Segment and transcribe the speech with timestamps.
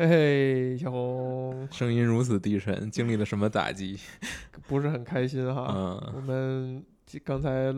[0.00, 3.98] 嘿嘿，小红声音如此低沉，经历了什么打击？
[4.66, 5.66] 不是很开心哈。
[5.76, 6.82] 嗯我们
[7.22, 7.70] 刚才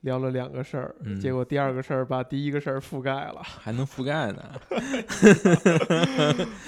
[0.00, 3.42] 聊了两个事儿，嗯结果第二个事儿把第一个事儿覆盖了。
[3.42, 4.42] 还能覆盖呢？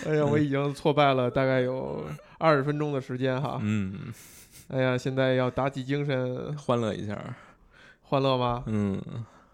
[0.05, 2.05] 哎呀，我已经挫败了大概有
[2.37, 3.59] 二十分钟的时间哈。
[3.63, 4.13] 嗯，
[4.69, 7.19] 哎呀，现在要打起精神，欢乐一下。
[8.03, 8.63] 欢乐吗？
[8.67, 9.01] 嗯，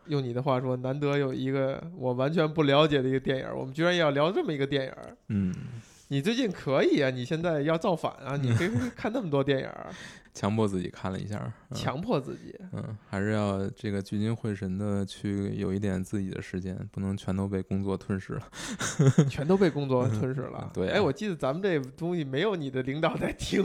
[0.08, 4.92] 用你的话说，难得有一个我完全不了解的一个电影，我们居然要聊这么一个电影。
[5.28, 5.54] 嗯，
[6.08, 9.68] 你最近可以啊，你现在要造反啊，你可以 看那么多电影，
[10.34, 11.38] 强迫自己看了一下。
[11.44, 12.58] 嗯强迫自己。
[12.72, 18.42] 嗯，还是要这个聚精会神的去有一点自己的时间，不能全都被工作吞噬了。
[19.28, 20.60] 全都被工作吞噬了。
[20.62, 23.62] 嗯 对啊哎，我记得咱们这东西没有你的领导在听，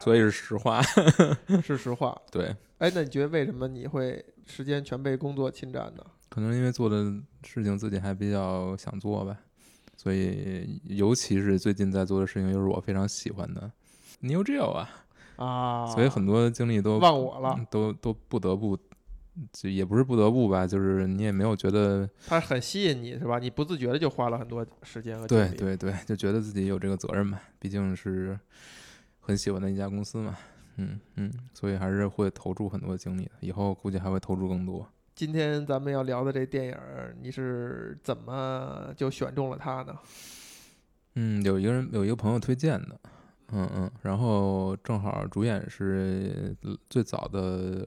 [0.00, 0.82] 所以是实话。
[1.62, 2.20] 是实话。
[2.32, 6.04] 对，哎，那你觉得为什么你会时间全被工作侵占呢？
[6.28, 7.04] 可能因为做的
[7.44, 9.36] 事情自己还比较想做吧，
[9.96, 13.70] 所以尤其是最近在做的事情又是我非常喜欢的
[14.20, 14.88] New Geo 啊，
[15.36, 18.78] 啊，所以很多精力都忘我了，嗯都都不得不，
[19.52, 23.40] 就也不是不得不吧，就是你也没有觉得，它很吸引你是吧？
[23.40, 25.56] 你不自觉的就花了很多时间和精力。
[25.56, 28.38] 对对对，就觉得自己有这个责任吧，毕竟是
[29.30, 30.36] 很喜欢的一家公司嘛，
[30.76, 34.84] 嗯嗯，所以还是会投注很多精力的，以后估计还会投注更多。
[35.14, 39.96] 今天咱们要聊的这电影儿，你是怎么就选中了它呢？
[41.14, 43.00] 嗯，有一个人有一个朋友推荐的，
[43.52, 47.86] 嗯嗯，然后正好主演是呃最早的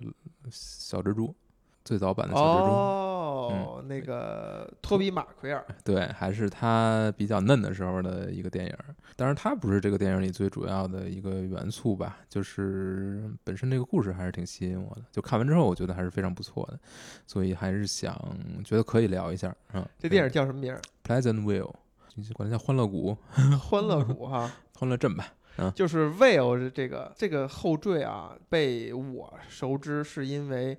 [0.50, 1.36] 小蜘蛛，
[1.84, 8.76] 最早版的小蜘蛛，哦，那个托比马奎尔，对，还是他比较嫩的时候的一个电影。
[9.16, 15.02] 当然，他不是这个电影里最主要的一个元素吧，就是本身这个故事还是挺吸引我的。
[15.12, 16.80] 就看完之后，我觉得还是非常不错的，
[17.28, 18.16] 所以还是想
[18.64, 19.56] 觉得可以聊一下。
[19.74, 21.72] 嗯，这电影叫什么名儿？Pleasant View，
[22.16, 23.16] 就管它叫欢乐谷、
[23.62, 25.34] 欢乐谷哈， 欢乐镇吧。
[25.58, 30.76] 嗯就是 Will 这个这个后缀啊，被我熟知是因为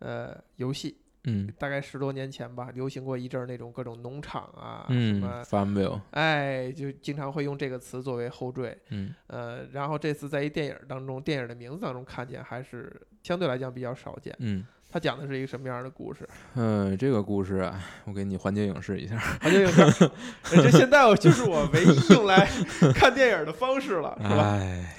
[0.00, 5.42] 呃游戏，嗯大概十多年前吧，流行过一阵儿那种各种农场啊，什嗯么。
[5.44, 12.90] ，Farm View，哎，就经常会用这个词作为后缀，嗯呃，然后这次在一电影当中，电影的名字当中看见，还是
[13.22, 14.34] 相对来讲比较少见。
[14.38, 16.26] 嗯它讲的是一个什么样的故事？
[16.56, 19.18] 嗯，这个故事啊，我给你环节影视一下。
[19.42, 20.10] 环球影视，
[20.44, 22.48] 这现在我就是我唯一用来
[22.96, 24.52] 看电影的方式了，是吧？
[24.54, 24.96] 哎，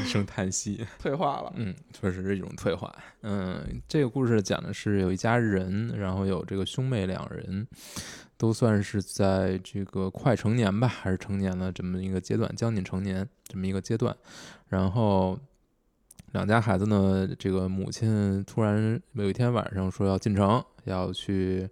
[0.00, 0.86] 一声叹息。
[1.02, 2.94] 退化了，嗯，确实是一种退化。
[3.22, 7.66] 嗯，这个故事讲的是有一家人，然后有这个兄妹两人，
[8.36, 14.16] 都算是在这个快成年吧，还是成年了这么一个阶段，将近成年这么一个阶段。
[14.68, 15.36] 然后
[16.32, 21.68] 两家孩子呢，这个母亲突然有一天晚上说要进城，要去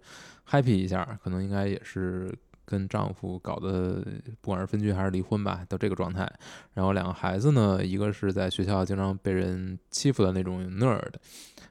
[0.49, 2.33] happy 一下，可能应该也是。
[2.69, 4.03] 跟丈夫搞的，
[4.41, 6.29] 不管是分居还是离婚吧，到这个状态。
[6.73, 11.13] 然后两个孩子呢，一个是在学校经常被人欺负的那种 nerd，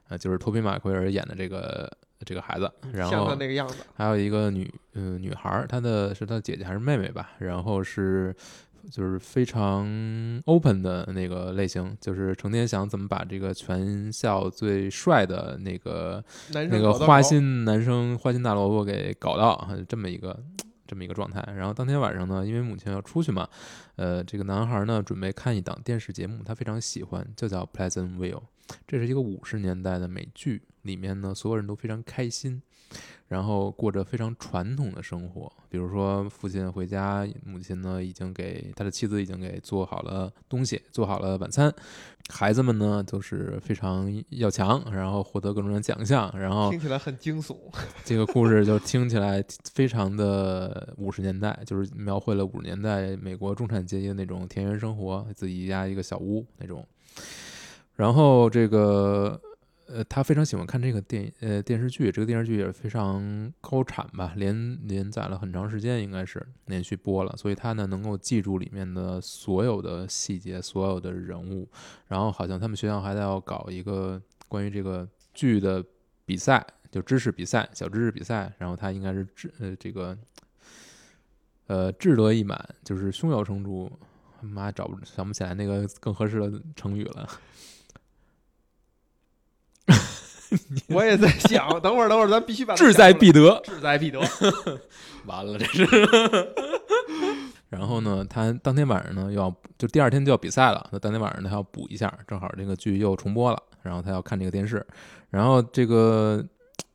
[0.09, 1.87] 呃，就是托比马奎尔演的这个
[2.25, 8.35] 这个孩子，然后那个样子，还有一个女呃女孩儿，她的是她姐姐还是妹妹吧，然后是
[8.89, 9.85] 就是非常
[10.45, 20.41] open 的那个类型，就是成天想怎么把这个全校最帅的那个那个花心男生花心大萝卜给搞到呃这么一个
[20.85, 21.43] 这么一个状态。
[21.55, 23.47] 然后当天晚上呢，因为母亲要出去嘛，
[23.95, 28.35] 呃，这个男孩呢准备看一档电视节目，他非常喜欢，就叫《Pleasant View》，
[28.87, 32.61] 这是一个五十年代的美剧，里面呢所有人都非常开心。
[33.27, 41.73] 然后过着非常传统的生活，比如说父亲回家，母亲呢已经给他的妻子已经给做好了东西，做好了晚餐，
[42.29, 47.57] 孩子们呢都是非常要强，然后获得各种的奖项，然后听起来很惊悚，
[48.05, 49.43] 这个故事就听起来
[49.73, 56.85] 非常的五十年代，就是描绘了五十年代美国中产阶级的那种田园生活，自己家一个小屋那种。
[57.95, 59.41] 然后这个
[59.87, 71.67] 呃，他非常喜欢看这个电呃电视剧，这个电视剧也非常高产吧，连连载了很长时间，应该是连续播了，所以他呢能够记住里面的所有的细节，所有的人物。
[72.07, 75.83] 然后好像他们学校还在要搞一个关于这个剧的
[76.25, 78.53] 比赛，就知识比赛，小知识比赛。
[78.57, 80.17] 然后他应该是志呃这个
[81.67, 83.91] 呃志得意满，就是胸有成竹。
[84.39, 87.27] 妈找不想不起来那个更合适的成语了。
[90.89, 94.19] 我也在想， 等会儿等会儿，咱必须把志在必得，志在必得。
[95.25, 95.85] 完了这是。
[97.69, 104.85] 然后呢，他当天晚上呢又要，就第二天就要比赛了，那当天晚上他要补一下，正好这个剧又重播了，然后他要看这个电视，
[105.29, 106.41] 然后这个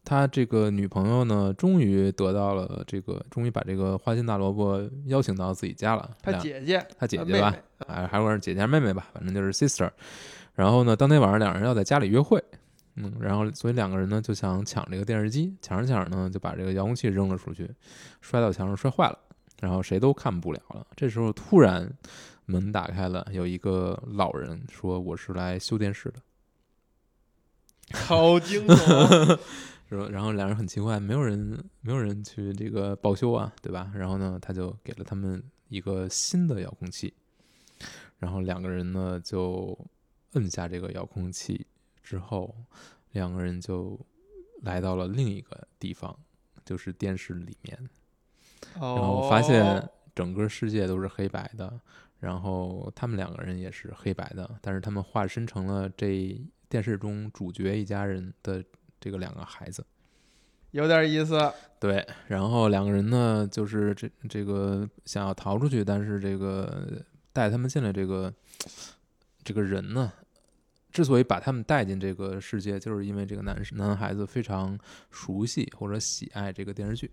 [0.02, 6.08] 他这个女朋友呢，终于得到了这个，终于把这个花心大萝卜邀请到自己家了。
[6.22, 7.54] 他姐姐，他姐姐吧
[7.86, 9.90] 还管是姐姐妹妹吧，反正就是 sister。
[10.54, 12.42] 然后呢，当天晚上两人要在家里约会，
[12.94, 17.70] 嗯，然后所以两个人呢就想抢这个电视机，抢着抢着呢就把这个遥控器扔了出去，
[18.20, 19.18] 摔到墙上摔坏了，
[19.60, 20.86] 然后谁都看不了了。
[20.94, 21.90] 这时候突然
[22.44, 26.20] 门打开了，有一个老人说：“我是来修电视的。
[27.96, 29.38] ”好惊悚，
[29.88, 30.08] 说？
[30.10, 31.38] 然后两人很奇怪，没有人
[31.80, 33.90] 没有人去这个报修啊，对吧？
[33.94, 37.14] 然后呢，他就给了他们一个新的遥控器，
[38.18, 39.78] 然后两个人呢就
[40.32, 41.66] 摁下这个遥控器
[42.02, 42.54] 之后，
[43.12, 43.98] 两个人就
[44.62, 46.16] 来到了另一个地方，
[46.64, 47.78] 就是电视里面，
[48.74, 51.80] 然然后发现整个世界都是黑白的，
[52.20, 58.64] 然后他们两个人也是黑白的，但是他们化身成了这电视中主角一家人的
[59.00, 59.84] 这个两个孩子。
[60.70, 68.32] 有点意思，对，然后两个人呢，就是这这个想要逃出去，但是这个带他们进来这个
[69.44, 70.10] 这个人呢，
[70.92, 74.78] 之所以把他们带进这个世界，就是因为这个男男孩子非常
[75.10, 77.10] 熟悉或者喜爱这个电视剧。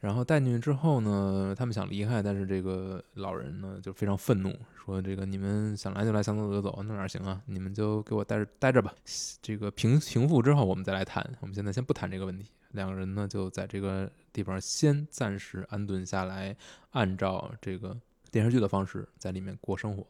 [0.00, 7.42] 然后带进去之后呢，他们想离开，但是这个老人呢就非常愤怒，说：“这个你们想来就来，想走就走，那哪行啊？
[7.46, 8.94] 你们就给我待着待着吧。
[9.42, 11.28] 这个平平复之后，我们再来谈。
[11.40, 16.54] 我们现在先不谈这个问题。”两个人呢就在这个地方先暂时安顿下来，
[16.90, 17.96] 按照这个
[18.30, 20.06] 电视剧的方式在里面过生活。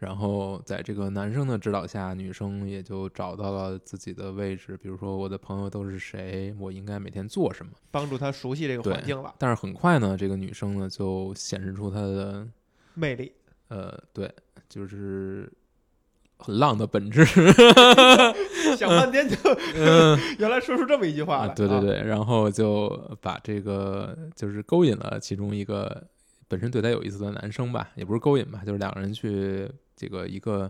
[0.00, 7.70] 然后在这个男生的指导下，女生也就找到了自己的位置，比如说我的朋友都是谁，我应该每天做什么。
[7.90, 12.48] 帮助她熟悉这个环境了，但是很快呢，这个女生呢就显示出她的
[12.94, 13.30] 魅力。
[13.68, 14.32] 呃，对，
[14.70, 15.52] 就是
[16.38, 17.22] 很浪的本质。
[18.78, 19.36] 想半天就
[19.76, 22.88] 嗯， 原来说出这么一句话对对对，然后就
[23.20, 26.02] 把这个就是勾引了其中一个
[26.50, 30.68] 本身对他有意思的男生吧，也不是勾引吧，就是两个人去这个一个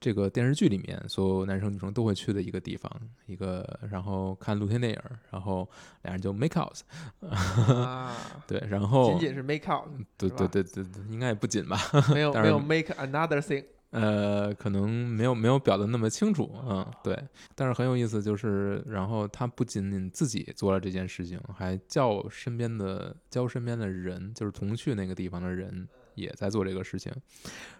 [0.00, 2.90] 这个电视剧里面所有男生女生都会去的一个地方，
[3.26, 4.98] 一个然后看露天电影，
[5.30, 5.68] 然后
[6.02, 6.76] 俩人就 make out，
[7.20, 8.12] 啊，
[8.48, 9.86] 对，然后仅仅是 make out，
[10.18, 11.78] 对对对对对，应该也不紧吧，
[12.12, 13.64] 没有没有 make another thing。
[13.90, 17.18] 呃，可能没有没有表达那么清楚，嗯，对，
[17.54, 27.12] 但是很有意思，就是然后他不仅仅自己做了这件事情，还叫身边的教身边的人，就是同去那个地方的人也在做这个事情，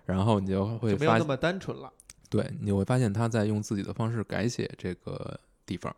[0.04, 1.92] 然后你就会发就没有那么单纯了。
[2.28, 5.94] 对，你会发现他在用自己的方式改写这个地方，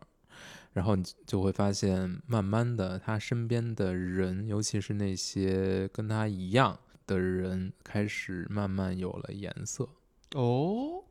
[0.73, 9.89] 然后你就会发现，慢慢的，他身边的人，尤其是那些跟他一样的人，开始慢慢有了颜色。
[10.35, 11.03] 哦，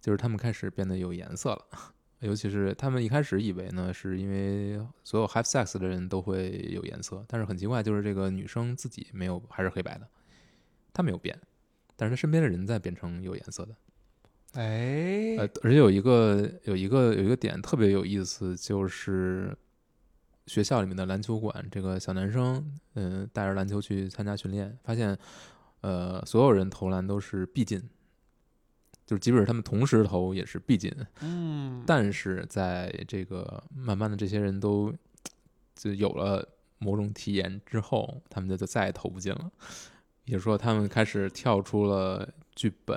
[0.00, 1.66] 就是他们开始变得有颜色了，
[2.20, 10.06] 尤其是他们一开始以为呢，是因为所有 have sex 的人都会有颜色，但是很奇怪，就是这个女生自己没有，还是黑白的，
[10.92, 11.38] 她没有变，
[11.96, 13.74] 但是她身边的人在变成有颜色的。
[14.54, 19.56] 哎，呃，而且有一个有一个有一个点特别有意思，就是
[20.46, 25.16] 学校里面的篮球馆，这个小男生嗯、带着篮球去参加训练，发现
[25.82, 27.80] 呃所有人投篮都是必进，
[29.10, 34.94] 就是即使他们同时投也是必进，嗯，但是在这个慢慢的这些人都
[35.74, 36.48] 就有了
[36.78, 39.50] 某种体验之后，他们就就再也投不进了。
[40.26, 42.96] 也就是说，他们开始跳出了剧本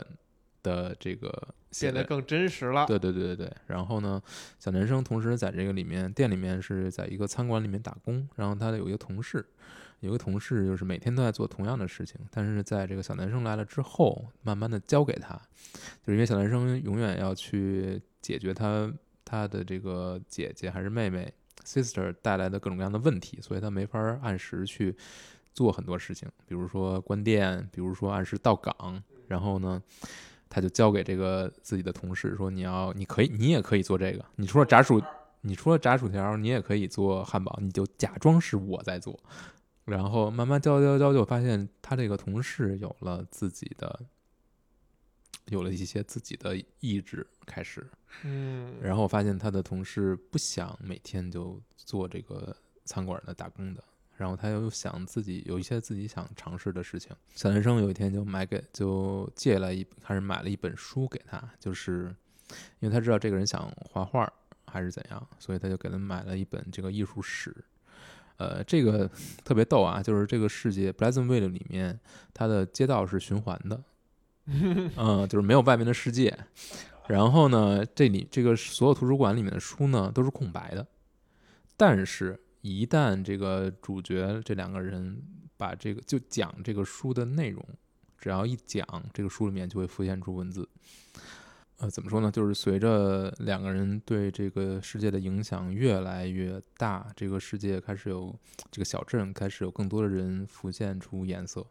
[0.61, 1.27] 的这个
[1.71, 2.85] 写的变得更真实了。
[2.85, 3.51] 对对对对对。
[3.65, 4.21] 然后呢，
[4.59, 9.43] 小男生同时在这个里面店里面是在一个餐馆里面打工，然后他有一个同事，
[10.03, 15.33] 有个同事就是每天都在做同样的事情，但是在这个小男生来了之后，慢慢的交给他，
[16.03, 18.91] 就是因为小男生永远要去解决他
[19.23, 21.33] 他的这个姐姐还是妹妹
[21.63, 24.95] sister 带来的各种各样的问题，所以他没法按时去
[25.53, 29.81] 做很多事情，比如说关店，比如说按时到岗，然后呢。
[30.55, 34.23] 他就交给这个自己的同事说：“你要，你可以，你也可以做这个。
[34.35, 35.01] 你除了炸薯，
[35.41, 37.57] 你除了炸薯条，你也可以做汉堡。
[37.59, 39.19] 你就假装是我在做。
[39.85, 43.99] 然后慢慢教教教，就发现他这个同事有了自己的，
[45.47, 47.85] 有了一些自己的意志，开始。
[48.23, 53.83] 嗯，然后我发现他的同事不想每天就做这个餐馆的打工的，
[54.15, 57.13] 然后他又想自己有一些自己想尝试的事情。
[57.35, 62.15] 小男生有一天就买给就借了一开始买了一本书给他，就是
[62.79, 64.31] 因为他知道这个人想画画
[64.65, 67.53] 还是怎样，所以他就给他买了一本这个艺术史。
[68.43, 69.09] 呃，这个
[69.45, 71.97] 特别逗啊，就是这个世界 Pleasantville 里面，
[72.33, 73.81] 它的街道是循环的，
[74.97, 76.37] 嗯，就是没有外面的世界。
[77.07, 80.85] 然后呢，这里这个所有图书馆里面的书呢都是空白的，
[81.77, 85.21] 但是，一旦这个主角这两个人
[85.55, 87.65] 把这个就讲这个书的内容，
[88.17, 90.67] 只要一讲，这个书里面就会浮现出文字。
[91.79, 92.31] 呃，怎么说呢？
[92.31, 98.33] 就是随着两个人对这个世界的影响越来越大，这个世界开始有
[98.71, 101.65] 这个小镇开始有更多的人浮现出颜色，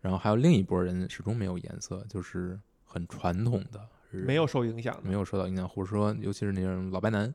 [0.00, 3.88] 然后还有另一波人始终没有颜色，就是很传统的。
[4.12, 7.34] 没有受影响，没有受到影响，或者说，尤其是那种老白男，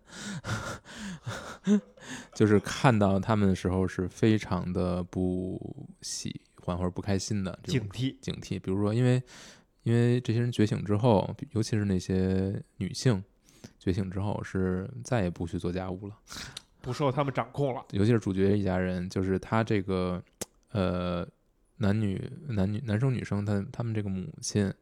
[2.34, 8.60] 就是看到他们的时候是非常的不喜欢或者不开心的，警惕，警惕。
[8.60, 9.22] 比如说，因为
[9.84, 13.24] 因为这些人觉醒之后，尤其是那些女性
[13.80, 16.18] 觉醒之后，是再也不去做家务了，
[16.82, 17.86] 不受他们掌控了。
[17.92, 20.24] 尤其是主角一家人，就是他这个
[20.72, 21.28] 呃
[21.78, 24.74] 男女男女男生女生，他他们这个母亲。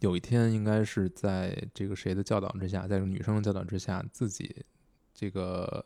[0.00, 4.64] 有一天，应该是在这个谁的教导之下，在女生的教导之下，自己
[5.12, 5.84] 这个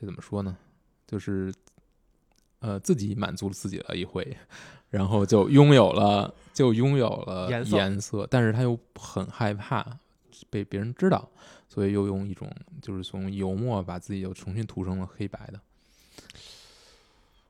[0.00, 0.56] 这怎么说呢？
[1.06, 1.52] 就是
[2.60, 4.34] 呃，自己满足了自己了一回，
[4.92, 8.28] 然后就拥有了，就拥有了颜色。
[8.30, 9.84] 但是他又很害怕
[10.50, 11.26] 被别人知道，
[11.66, 12.46] 所以又用一种
[12.82, 15.58] 就是从油墨把自己又重新涂成了黑白的。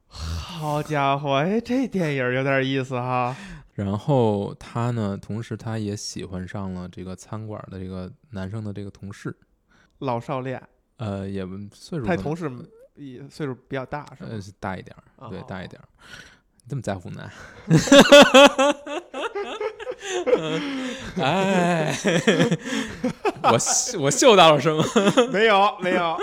[0.08, 3.34] 好家伙，哎，这电影有点意思哈。
[3.74, 9.34] 然后他呢，同时他也喜欢上了这个餐馆的这个男生的这个同事，
[9.98, 10.62] 老少恋。
[10.98, 12.04] 呃，也岁数。
[12.04, 12.48] 他同事
[12.94, 14.30] 也岁数比较大，是吧？
[14.30, 15.88] 呃，大一点儿，对，大一点儿。
[16.68, 17.30] 这么在乎呢？
[21.16, 21.94] 哎，
[23.42, 23.58] 我
[24.00, 24.82] 我嗅到了什么？
[25.32, 26.16] 没有，没有。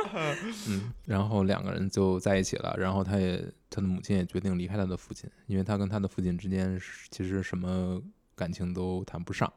[0.67, 2.75] 嗯，然后两个人就在一起了。
[2.77, 3.37] 然后他也，
[3.69, 6.79] 他的母亲也决定离开他的父亲，因为他跟他的父亲之间
[7.11, 8.01] 其实什么
[8.35, 9.51] 感情都谈不上。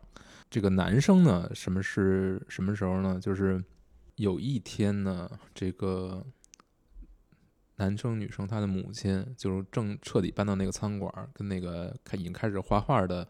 [0.51, 3.19] 这个男生呢，什么是什么时候呢？
[3.21, 3.63] 就是
[4.17, 6.25] 有一天呢，这个
[7.83, 13.27] 男生女生他的母亲就是正彻底搬到那个餐馆，跟那个开已经开始画画的。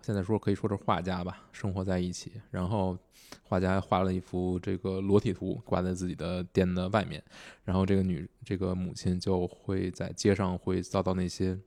[0.00, 2.32] 现在说可以说是画家吧，生活在一起。
[2.50, 2.98] 然后
[3.42, 7.22] 画家画了一幅这个裸体图，挂在自己的店的外面。
[7.64, 11.58] 然后这个女这个母亲就会在街上会遭到那些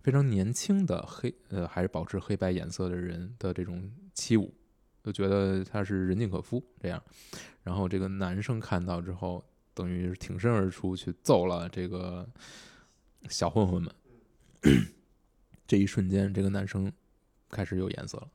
[0.00, 4.50] 非常年轻的黑呃还是保持黑白颜色的人的这种欺侮，
[5.04, 7.00] 就觉得他是人尽可夫这样。
[7.62, 12.28] 然后这个男生看到之后，等于是挺身而出去揍了这个
[13.28, 13.94] 小混混们。
[15.66, 16.92] 这一瞬间，这个男生。
[17.52, 18.30] 开始有颜色了，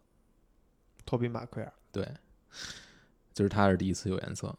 [1.05, 2.05] 托比马奎尔对，
[3.33, 4.53] 就是他是第一次有颜色。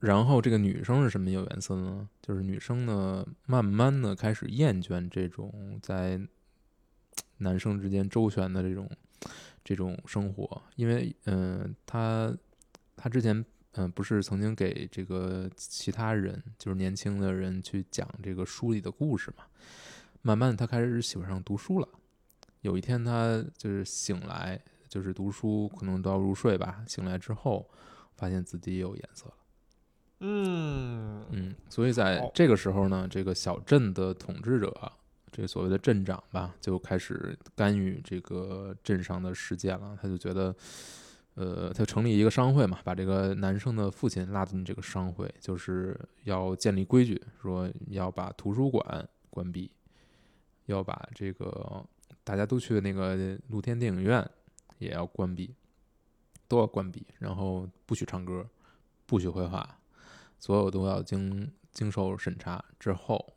[0.00, 2.08] 然后这个女生是什么有颜色呢？
[2.20, 6.20] 就是女生呢，慢慢的开始厌倦这种在
[7.36, 8.90] 男生之间周旋的这种
[9.62, 12.36] 这种生活，因为嗯，她
[12.96, 19.44] 她之前嗯不是曾经给这个其他人，就是年轻的人去讲这个书里的故事嘛，
[20.22, 21.88] 慢慢的他开始喜欢上读书了。
[22.60, 26.84] 有一天，他就是醒来，就是读书，可能都要入睡吧。
[26.86, 27.68] 醒来之后，
[28.14, 29.34] 发现自己有颜色了。
[30.20, 34.92] 嗯嗯，所以在这个时候呢，这个小镇的统治者，
[35.32, 39.98] 这个所谓的镇长吧，就开始干预这个镇上的事件了。
[40.00, 40.54] 他就觉得，
[41.34, 49.70] 呃，他成立一个商会嘛，把这个男生的父亲拉进这个商会，就是要建立规矩，说要把图书馆关闭，
[50.66, 51.84] 要把这个。
[52.24, 54.24] 大家都去那个露天电影院，
[54.78, 55.52] 也要关闭，
[56.46, 58.48] 都要关闭，然后不许唱歌，
[59.06, 59.80] 不许绘画，
[60.38, 63.34] 所有都要经经受审查之后，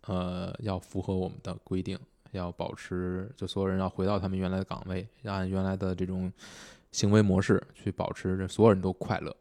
[0.00, 1.96] 呃，要符合我们的规定，
[2.32, 6.30] 要保持，就所有人要回到他们原来的岗位，要按原来的这种
[6.90, 9.34] 行为模式去保持，这所有人都快乐，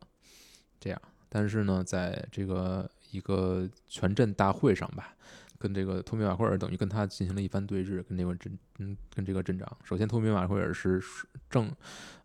[0.80, 1.02] 这样。
[1.28, 5.16] 但是呢，在这个一个全镇大会上吧。
[5.58, 9.78] 跟这个托米·瓦奎尔等于跟他进行了一番对峙，跟这个镇嗯，跟这个镇长。
[9.84, 11.00] 首先，托米·瓦奎尔是
[11.52, 11.72] 正，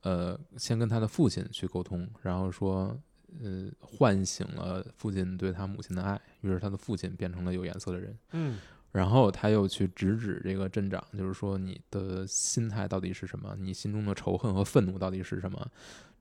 [0.01, 2.99] 呃，先跟他的父亲去沟通，然后说，
[3.43, 8.19] 呃，唤醒了父亲对他母亲的爱，于是他的父亲变成了有颜色的人。
[8.33, 8.59] 嗯，
[8.97, 13.55] 然后他又去直指这个镇长，就是说你的心态到底是什么？
[13.59, 15.71] 你心中的仇恨和愤怒到底是什么？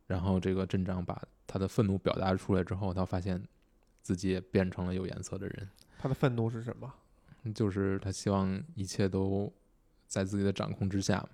[0.08, 3.42] 然后这个镇长把他的愤怒表达出来之后，他发现
[4.02, 5.70] 自己也变成了有颜色的人。
[5.98, 6.94] 他的愤怒是什么？
[7.54, 9.50] 就是他希望一切都
[10.06, 11.26] 在自己的掌控之下。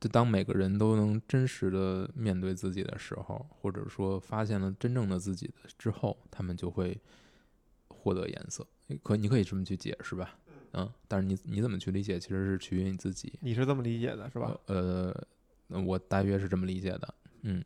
[0.00, 7.00] 就当每个人都能真实的面对自己的时候，或者说发现了真正的自己的之后，他们就会
[7.86, 8.66] 获得颜色。
[9.02, 10.38] 可你可以这么去解释吧？
[10.72, 13.38] 嗯，但是你你怎么去理解，其实是取决于你自己。
[13.40, 14.58] 你是这么理解的，是吧？
[14.66, 15.14] 呃，
[15.68, 17.14] 呃我大约是这么理解的。
[17.42, 17.62] 嗯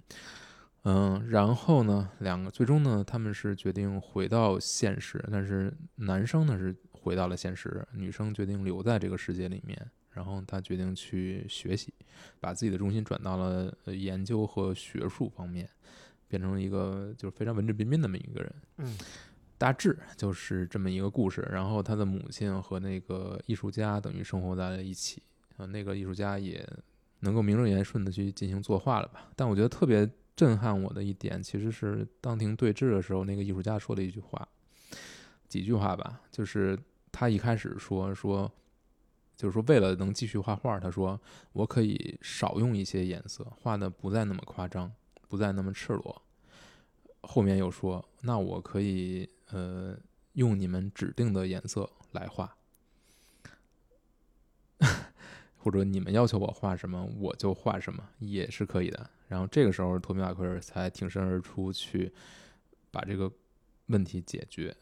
[0.85, 9.90] 嗯，然后呢，两个最终呢，他们是决定回到现实，但是男生呢是回到了现实，女生决定留在这个世界里面。
[10.11, 11.92] 然后他决定去学习，
[12.40, 15.68] 把自己的重心转到了呃研究和学术方面，
[16.26, 18.54] 变成了一个就是非常文质彬彬的这么一个人。
[18.78, 18.97] 嗯，
[19.59, 21.47] 大致就是这么一个故事。
[21.51, 25.23] 然后他的母亲和那个艺术家等于生活在了一起，
[25.57, 26.67] 啊，那个艺术家也
[27.21, 29.29] 能够名正言顺的去进行作画了吧？
[29.35, 34.47] 但我觉得特别震撼我的一点，其实是当庭对峙的时候，那个艺术家说了一句话，
[35.49, 36.79] 几句话吧，就是
[37.11, 38.51] 他一开始说说。
[39.39, 41.21] 就是说，为了能继续画画，他说
[41.53, 44.91] 我可以少用一些颜色，画的不再那么夸张，
[45.29, 46.23] 不再那么赤裸。
[47.21, 49.97] 后面又说，那我可以呃
[50.33, 52.57] 用你们指定的颜色来画，
[55.57, 59.11] 或者你们要求我画什么，我就画什么，也是可以的。
[59.29, 62.12] 然后这个时候，托米瓦奎尔才挺身而出，去
[62.91, 63.31] 把这个
[63.87, 64.76] 问题解决。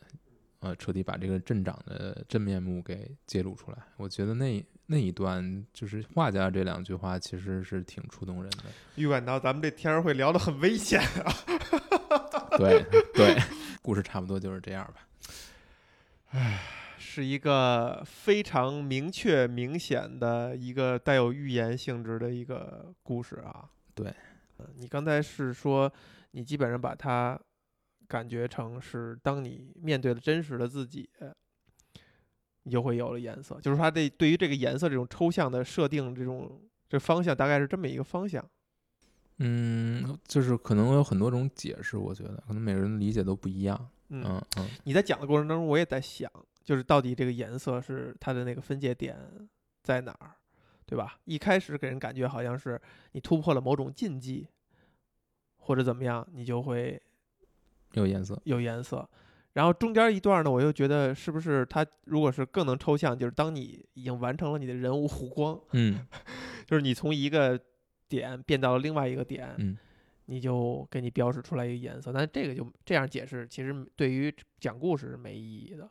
[0.61, 3.77] 呃，彻底把这个镇长的真面目给揭露出来。
[3.99, 8.65] 我觉得那那一段就是画家这两句话，其实是挺触动人的。
[8.97, 11.33] 预感到咱们这天儿会聊得很危险啊！
[12.57, 13.37] 对对，
[13.85, 15.07] 故事差不多就是这样吧。
[16.31, 16.61] 唉，
[16.99, 23.69] 是一个非常明确、明显的一个带有预言性质的一个故事啊。
[23.95, 24.11] 对，
[24.77, 25.93] 你刚才是说，
[26.31, 27.39] 你基本上把它。
[28.07, 31.09] 感觉成是，当你面对了真实的自己，
[32.65, 33.59] 你就会有了颜色。
[33.63, 38.47] 就是它这对于这个颜色这种抽象的设定，这种这方向大概是这么一个方向。
[39.39, 43.89] 嗯，就是可能有很多种解释，我觉得可能每个人理解都不一样。
[44.11, 44.23] 嗯
[44.57, 44.69] 嗯。
[44.85, 46.31] 你在讲的过程当中，我也在想，
[46.63, 49.19] 就是到底这个颜色是它的那个分界点
[49.83, 50.33] 在哪儿，
[50.87, 51.19] 对吧？
[51.25, 52.81] 一开始给人感觉好像是
[53.13, 54.47] 你突破了某种禁忌，
[55.57, 57.01] 或者怎么样，你就会。
[57.95, 59.09] 有颜色，有颜色，
[59.53, 66.05] 然后中间一段呢，我又觉得是不是它如果是更能抽象，就是当你已经完成了你的人物弧光，嗯，
[66.67, 67.57] 就是你从一个
[68.15, 69.77] 点变到了另外一个点，嗯，
[70.27, 75.91] 你就给你标示出来一个颜色，但这个就这样解释，其实对于讲故事是没意义的，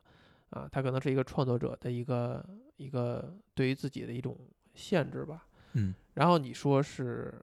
[0.49, 2.43] 啊，它可能是一个创作者的一个
[2.77, 4.37] 一个对于自己的一种
[4.73, 7.33] 限制吧，嗯，然后你说是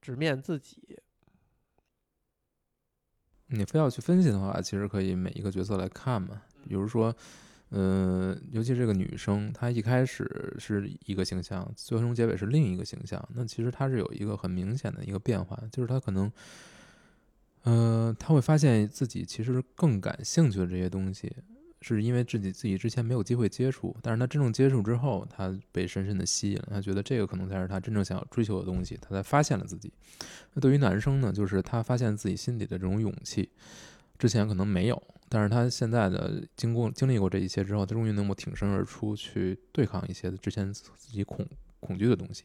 [0.00, 0.98] 直面自己。
[3.52, 6.40] 你非要去分析的话，其实可以每一个角色来看嘛。
[6.68, 7.12] 比如说，
[7.70, 13.26] 呃，尤其这个女生，她一开始是一个形象，最终结尾是另一个形象。
[13.34, 16.30] 那其实她是有一个很明显的一个变化，就是她可能，
[17.62, 21.32] 呃，她会发现自己其实更感兴趣的这些东西。
[21.82, 29.90] 是因为自己自己之前没有机会接触，但是他真正接触之后，他被深深的吸引了，他觉得这个可能才是他真正想要追求的东西，他才发现了自己。
[30.52, 33.48] 那对于男生呢，就是他发现自己心底的这种勇气，
[34.18, 41.46] 之前可能没有，但是他现在的经过经历过这一切之后，他终于能够挺身而出去对抗一些之前自己恐
[41.80, 42.44] 恐惧的东西。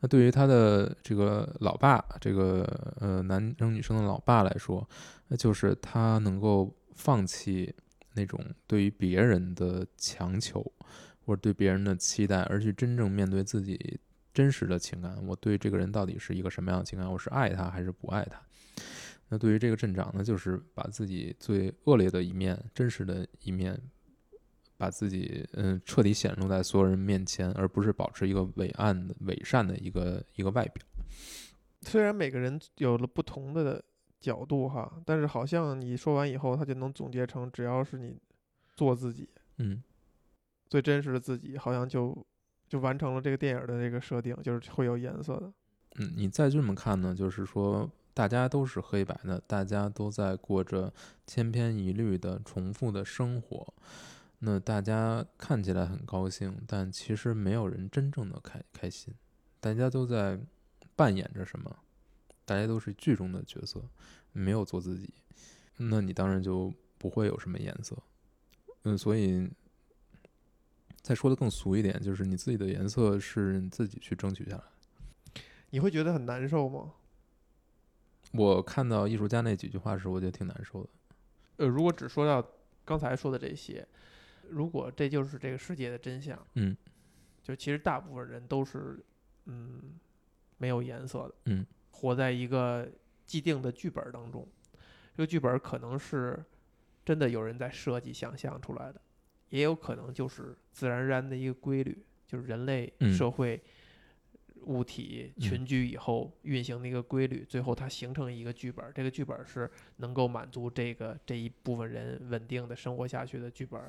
[0.00, 2.62] 那对于他的这个老爸，这个
[3.00, 4.88] 呃男生女生的老爸来说，
[5.28, 7.74] 那就是他能够放弃。
[8.14, 10.60] 那种对于别人的强求，
[11.24, 13.98] 或者对别人的期待，而去真正面对自己
[14.34, 15.16] 真实的情感。
[15.26, 17.10] 我对这个人到底是一个什么样的情感？
[17.10, 18.38] 我是爱他还是不爱他？
[19.32, 23.80] 那对于这个镇长呢，就是把自己最恶劣的一面、真实的一面，
[24.76, 30.84] 把自己嗯彻底显露在所有人面前，而不是保持一个伟岸的、伪善的一个一个外表。
[31.80, 33.82] 虽然每个人有了不同的。
[34.22, 38.16] 角度哈，但是好像你说完以后，他就能总结成，只要是你
[38.76, 39.82] 做自己，嗯，
[40.68, 42.16] 最真实的自己，好像就
[42.68, 45.52] 就完成了这个电影的这个设定，就是会有颜色的。
[45.96, 50.92] 嗯，你再这么看呢，就是说大家都是黑白的，大家都在过着
[51.26, 53.72] 千篇一律的重复的生活，
[54.40, 59.14] 那大家看起来很高兴，但其实没有人真正的开开心，
[59.60, 60.38] 大家都在
[60.94, 61.76] 扮演着什么。
[62.44, 63.80] 大家都是剧中的角色，
[64.32, 65.14] 没有做自己，
[65.76, 67.96] 那你当然就不会有什么颜色。
[68.82, 69.48] 嗯，所以
[71.00, 74.64] 再说的更俗一点，就是你自己的颜色是你自己去争取下来。
[75.70, 76.92] 你会觉得很难受吗？
[78.32, 80.90] 我看到艺术家那几句话时，我觉得挺难受的。
[81.56, 82.46] 呃，如果只说到
[82.84, 83.86] 刚才说的这些，
[84.50, 86.76] 如果这就是这个世界的真相，嗯，
[87.42, 88.98] 就其实大部分人都是
[89.46, 89.94] 嗯
[90.58, 91.66] 没有颜色的，嗯。
[91.90, 92.90] 活在一个
[93.26, 94.48] 既定的剧本当中，
[95.14, 96.42] 这个剧本可能是
[97.04, 99.00] 真的有人在设计、想象出来的，
[99.50, 103.62] 也有可能就是自然而然的一个规律，就是人类社会
[104.66, 108.84] 物体嗯群居以后运行的一个规律，最后它形成一个剧本。
[108.94, 113.80] 这个剧本是能够满足这个这一部分人稳定的生活下去的剧本。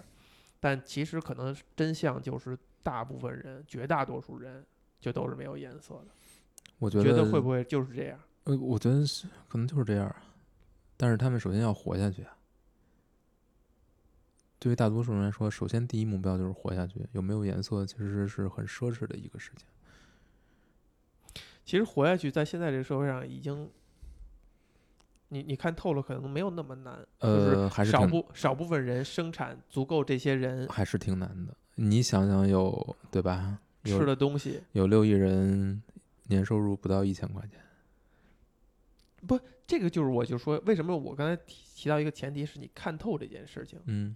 [0.59, 4.65] 但其实可能真相就是，大部分人、绝大多数人
[4.99, 6.07] 就都是没有颜色的。
[6.79, 8.19] 我觉得觉得会不会就是这样？
[8.45, 10.23] 呃，我觉得是可能就是这样啊，
[10.95, 12.37] 但是他们首先要活下去啊。
[14.57, 17.05] 对于大多数人来说，首先第一目标就是活下去。
[17.11, 19.67] 有没有颜色其实是很奢侈的一个事情。
[21.65, 23.69] 其实活下去，在现在这个社会上已经，
[25.29, 26.99] 你你看透了，可能没有那么难。
[27.19, 31.55] 呃，还是少部少部分人生产足够这些人还是挺难的。
[31.75, 33.59] 你想想有对吧？
[33.83, 35.81] 有吃的东西，有六亿人
[36.25, 37.59] 年收入不到一千块钱，
[39.27, 43.79] 不这个就是我就说，为什么我刚才提提到一个前提是你看透这件事情。
[43.85, 44.15] 嗯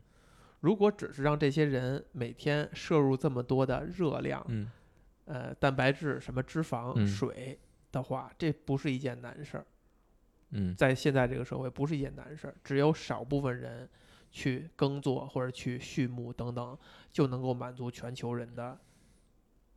[0.59, 4.67] 如果只是让这些人每天摄入这么多的热量，嗯
[5.27, 7.59] 呃，蛋白质、什么脂肪、嗯水
[7.91, 9.65] 的话，这不是一件难事儿。
[10.51, 13.87] 嗯在现在这个社会，不是一件难事儿，只有少部分人
[14.31, 16.77] 去耕作或者去畜牧等等，
[17.11, 18.79] 就能够满足全球人的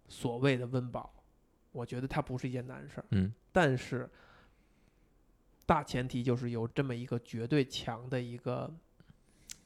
[0.07, 1.13] 所谓的温饱。
[1.73, 4.09] 我觉得它不是一件难事儿，嗯但是
[5.67, 8.73] 大前提就是有这么一个绝对强的一个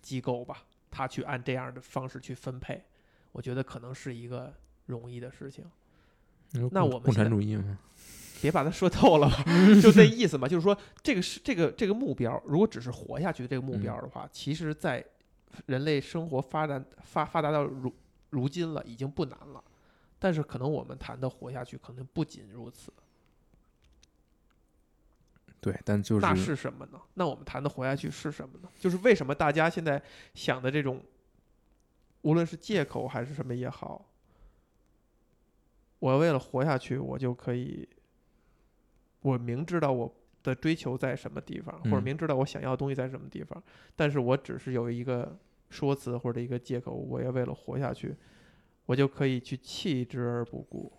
[0.01, 2.83] 机构吧，他去按这样的方式去分配，
[3.33, 4.55] 我觉得可能是一个
[4.87, 5.64] 容易的事情。
[6.70, 7.79] 那我们共产主义嘛，
[8.40, 9.44] 别把它说透了吧，
[9.83, 10.47] 就这意思嘛。
[10.47, 15.05] 就是说，这个是这个这个目标，如果只是活下去的这个目标的话，其实，在
[15.66, 17.92] 人类生活发展发发达到如
[18.31, 19.62] 如今了，已经不难了。
[20.18, 22.92] 但是，可能我们谈的活下去，可能不仅如此。
[25.61, 27.01] 对，但就是那是是什么呢？
[27.14, 28.68] 那我们谈的活下去是什么呢？
[28.79, 30.01] 就是为什么大家现在
[30.35, 31.03] 想的这种，
[32.23, 34.05] 无论是借口还是什么也好，
[35.98, 37.88] 我为了活下去，我就可以，
[39.20, 43.62] 我明知道我的追求在什么地方，或者嗯明知道我想要的东西在什么地方，
[43.96, 45.38] 但是我只是有一个
[45.70, 48.14] 说辞或者一个借口，我要为了活下去，
[48.87, 50.92] 我就可以去弃之而不顾。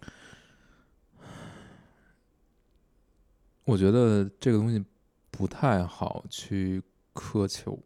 [3.65, 4.83] 我觉得这个东西
[5.31, 6.81] 不太好去
[7.13, 7.79] 苛求。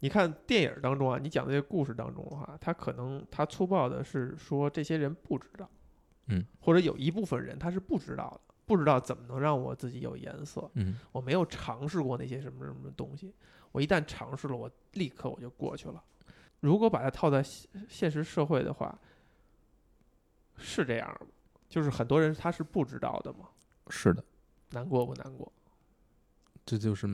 [0.00, 5.70] 你看电影当中啊，你讲的这个故事当中的话，他可能他粗暴的是说这些人不知道，
[6.26, 13.34] 嗯，或者有一部分人他是不知道的，不知道怎么能让我自己有颜色，嗯我没有尝试过那些什么什么东西，
[13.72, 16.02] 我一旦尝试了，我立刻我就过去了。
[16.60, 18.96] 如果把它套在现现实社会的话，
[20.56, 21.26] 是这样吗？
[21.68, 23.48] 就是很多人他是不知道的嘛，
[23.88, 24.22] 是的，
[24.70, 25.52] 难过不难过？
[26.64, 27.08] 这就是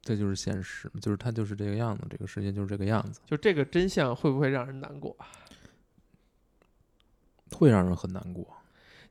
[0.00, 5.16] 这就是现实，就是它就是这个样子，这个世界就是这个样子，就这个真相会不会让人难过？
[7.52, 8.46] 会让人很难过。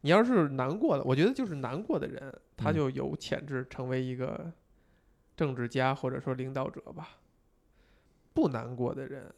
[0.02, 4.52] 你要是难过的，我觉得就是难过的人，他嗯就有潜质成为一个
[5.36, 7.18] 政治家或者说领导者吧。
[8.34, 9.34] 不难过的人，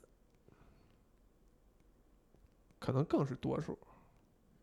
[2.77, 3.79] 可能更是多数。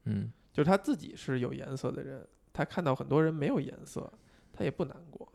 [0.05, 4.12] 嗯，就是他自己是有颜色的人，他看到很多人没有颜色，
[4.53, 5.27] 他也不难过。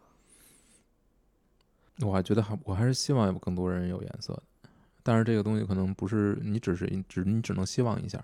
[2.01, 4.69] 我还觉得还我还是希望有更多人有颜色的，
[5.03, 8.23] 但是这个东西可能不是你只是只你只能希望一下，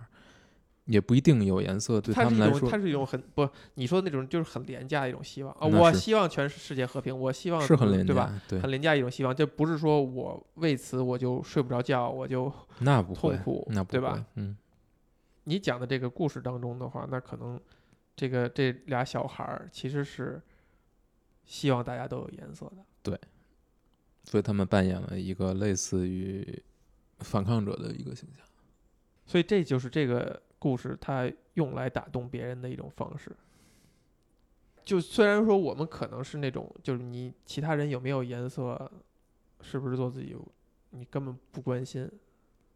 [0.88, 5.68] 也不一定有颜色对他们来说他是一种很不，你说的那种就是很廉价的一种希望啊！
[5.68, 8.14] 我希望全世界和平，我希望是很廉价
[8.48, 8.62] 对吧？
[8.62, 14.26] 很廉价一种希望，这不是说我为此我就睡不着觉，我就 那不会，痛苦，那不会对吧？？
[14.36, 14.58] 嗯，
[15.44, 17.60] 你讲的这个故事当中的话，那可能
[18.16, 20.42] 这个这俩小孩儿其实是
[21.46, 22.78] 希望大家都有颜色的。
[23.04, 23.20] 对
[24.24, 26.62] 所以他们扮演了一个类似于
[27.20, 28.46] 反抗者的一个形象。
[29.26, 33.32] 所以这就是这个故事它用来打动别人的一种方式。
[34.84, 38.90] 就虽然说我们可能是那种，就是你其他人有没有颜色，
[39.62, 40.36] 是不是做自己，
[40.92, 42.10] 你根本不关心。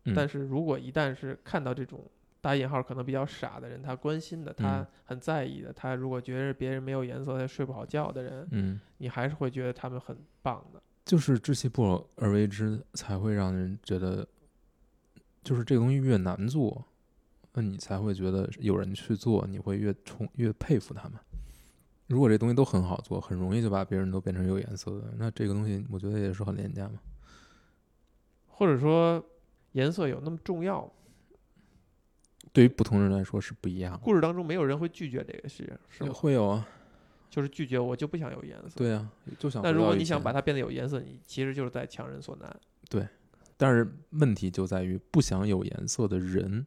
[0.06, 2.04] 嗯但是如果一旦是看到这种
[2.42, 10.82] 打引号可能比较傻的人，他关心的，他嗯很在意的，他如果觉得别人没有颜色，他睡不好觉的人，嗯，你还是会觉得他们很棒的。
[11.06, 14.28] 就是知其不而为之，才会让人觉得，
[15.44, 16.84] 就是这个东西越难做，
[17.54, 21.20] 那你才会觉得有人去做，你会越崇越佩服他们。
[22.08, 27.00] 如果这东西都很好做，很容易就把别人都变成有颜色的，那这个东西我觉得也是很廉价嘛。
[28.48, 29.24] 或者说
[29.72, 30.92] 颜色有那么重要吗？
[32.54, 34.00] 对于不同人来说是不一样的。
[34.00, 36.12] 故事当中没有人会拒绝这个事，是吗？
[36.12, 36.68] 会有啊，
[37.30, 38.76] 就是拒绝我就不想有颜色。。
[38.76, 39.10] 对啊，
[39.40, 39.64] 就想。
[39.64, 42.60] 那如果你想把，它变得有颜色，你其实就是在强人所难。
[42.90, 43.08] 对
[43.56, 46.66] 但是问题就在于不想有颜色的人，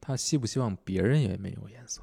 [0.00, 2.02] 他希不希望别人也没有颜色？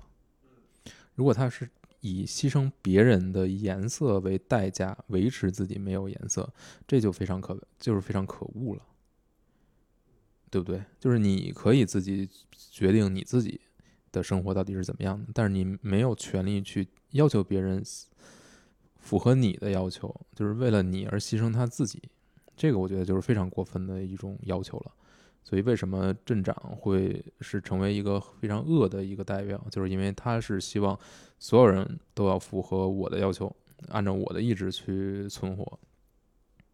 [1.15, 1.69] 如果他是
[2.01, 6.53] 以牺牲别人的颜色为代价维持自己没有颜色，
[6.87, 8.81] 这就非常可就是非常可恶了，
[10.49, 10.83] 对不对？
[10.99, 13.59] 就是你可以自己决定你自己
[14.11, 17.83] 的生活到底是怎么样的，但是你没有权利去要求别人
[18.99, 22.01] 符合你的要求，就是为了你而牺牲他自己，
[22.55, 24.91] 这个我觉得就是非常过分的一种要求了。
[25.47, 29.63] 所以，为什么镇长会是成为一个非常恶的一个代表？
[29.69, 30.99] 就是因为他是希望
[31.37, 33.55] 所有人都要符合我的要求，
[33.89, 35.79] 按照我的意志去存活，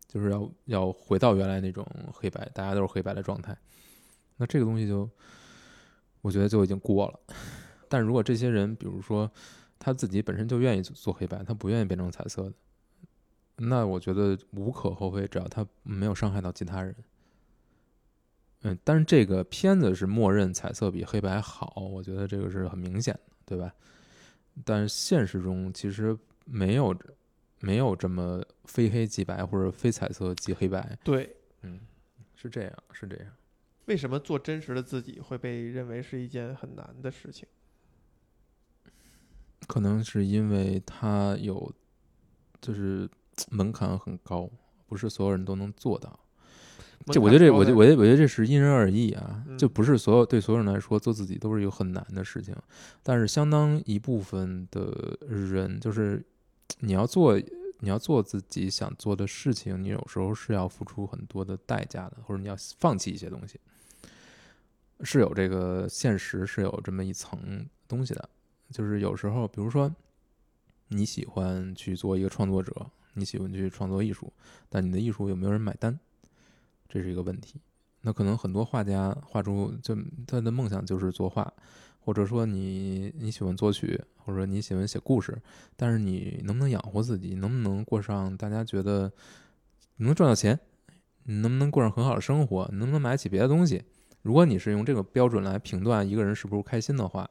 [0.08, 3.54] 就是要要回到原来那种黑白，大家都是黑白的状态。
[4.38, 5.10] 那这个东西就，
[6.22, 7.20] 我觉得就已经过了。
[7.90, 9.30] 但如果这些人，比如说
[9.78, 12.54] 他自己本身就愿意做黑白，他不愿意变成彩色的，
[13.58, 16.96] 那我觉得无可厚非，只要他没有伤害到其他人。
[18.64, 23.74] 嗯，但是这个片子是默认彩色比黑白好，我觉得这个是很明显的，对吧？
[24.64, 26.96] 但是现实中其实没有
[27.60, 30.98] 没有这么非黑即白或者非彩色即黑白。
[31.04, 31.80] 对，嗯，
[32.36, 33.28] 是这样，是这样。
[33.86, 37.48] 为什么做真实的自己会被认为是一件很难的事情？
[39.68, 41.74] 可能是因为它有，
[42.62, 43.10] 就是
[43.50, 44.50] 门槛很高，
[44.86, 46.20] 不是所有人都能做到。
[47.08, 52.56] 这我觉得这，我觉我觉得我觉得这是因人而异啊，就不是所有对所有人来说做自己都是一个很难的事情，
[53.02, 56.24] 但是相当一部分的人，就是
[56.80, 57.40] 你要做
[57.80, 63.60] 你要做自己想做的事情，你有时候是要付出很多的代价的，或者你要放弃一些东西，
[65.02, 68.30] 是有这个现实是有这么一层东西的，
[68.70, 69.92] 就是有时候，比如说
[70.90, 72.74] 你喜欢去做一个创作者，
[73.16, 74.32] 你喜欢去创作艺术，
[74.70, 76.00] 但你的艺术有没有人买单？
[76.92, 77.62] 这是一个问题，
[78.02, 79.96] 那可能很多画家画出就
[80.28, 81.54] 他的梦想就是作画，
[82.02, 85.42] 或者说你你喜欢作曲，或者说你喜欢写故事，
[85.78, 89.10] 但是你能不能养活自己，能不能过上大家觉得
[89.96, 90.60] 能赚到钱，
[91.24, 93.82] 你能不能过上很好的生活，能不能买起别的东西？
[94.22, 97.30] 如果你是用这个标准来评断一个人是不是开心的话。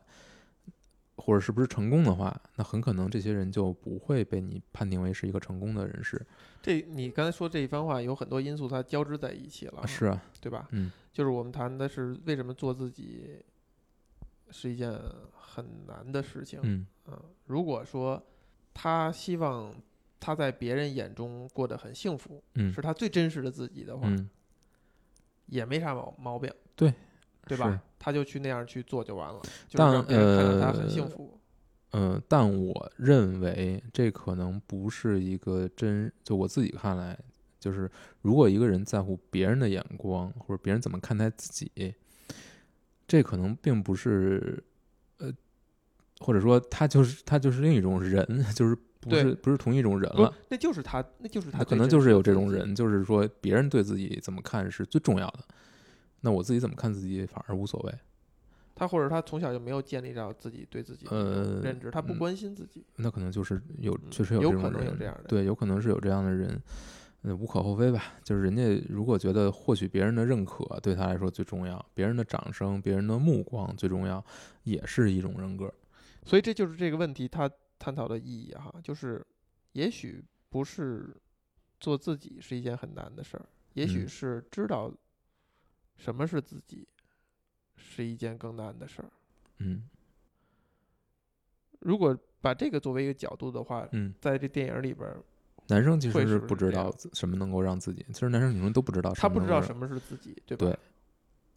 [1.20, 6.24] 或者是不是成功的话，那很可能这些人就不会被你判定为是一个成功的人士。
[6.62, 10.66] 这你刚才说这一番话，有很多因素它交织在一起了，是啊，对吧？
[10.72, 13.38] 嗯，就是我们谈的是为什么做自己
[14.50, 14.92] 是一件
[15.32, 16.58] 很难的事情。
[16.62, 16.86] 嗯
[17.46, 18.22] 如果说
[18.72, 19.74] 他希望
[20.20, 24.30] 他在别人眼中过得很幸福，嗯，是他最真实的自己的话，嗯，
[25.46, 26.52] 也没啥毛毛病。
[26.76, 26.94] 对，
[27.46, 27.82] 对吧？
[27.98, 29.40] 他就去那样去做就完了，
[29.72, 31.38] 但让别人看到他很幸福。
[31.92, 37.18] 嗯，但我认为这可能不是一个真，就我自己看来，
[37.58, 37.90] 就是
[38.22, 41.94] 如果一个人在乎别人的眼光，或者别人怎么看待自己，
[43.08, 44.62] 这可能并不是，
[45.18, 45.32] 呃，
[46.20, 48.24] 或者说他就是他就是另一种人，
[48.54, 50.32] 就是不是不是同一种人了。
[50.48, 55.44] 那就是他，那就是他，可能就是有这种人，就是说别人对自己怎么看是最重要的。
[56.20, 57.94] 那我自己怎么看自己反而无所谓，
[58.74, 66.60] 他或者他从小就没有建立到自己对自己的认知，他不关心自己，那可能就是有确实有有可能有这样的，对，有可能是有这样的人，
[67.22, 68.14] 嗯，无可厚非吧。
[68.22, 74.24] 就是人家如果觉得获取别人的认可对他来说最重要，别人的掌声、别人的目光最重要，
[74.64, 75.72] 也是一种人格。
[76.24, 79.26] 所以这就是这个问题他探讨的意义哈，就是
[79.72, 81.14] 也许不是
[81.78, 84.92] 做自己是一件很难的事儿，也许是知道。
[86.00, 86.88] 什么是自己，
[87.76, 89.10] 是一件更难的事儿。
[89.58, 89.84] 嗯，
[91.80, 95.14] 如果把这个作为一个角度的话，嗯，在这电影里边，
[95.68, 100.66] 男生其实是不知道什么能够让自己，其实男生女生都不知道，他不知道什么是自己，对吧？
[100.66, 100.78] 对，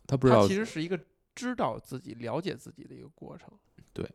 [0.06, 1.00] 他不知道，其实是一个
[1.34, 3.50] 知道自己、了解自己的一个过程。
[3.94, 4.06] 对，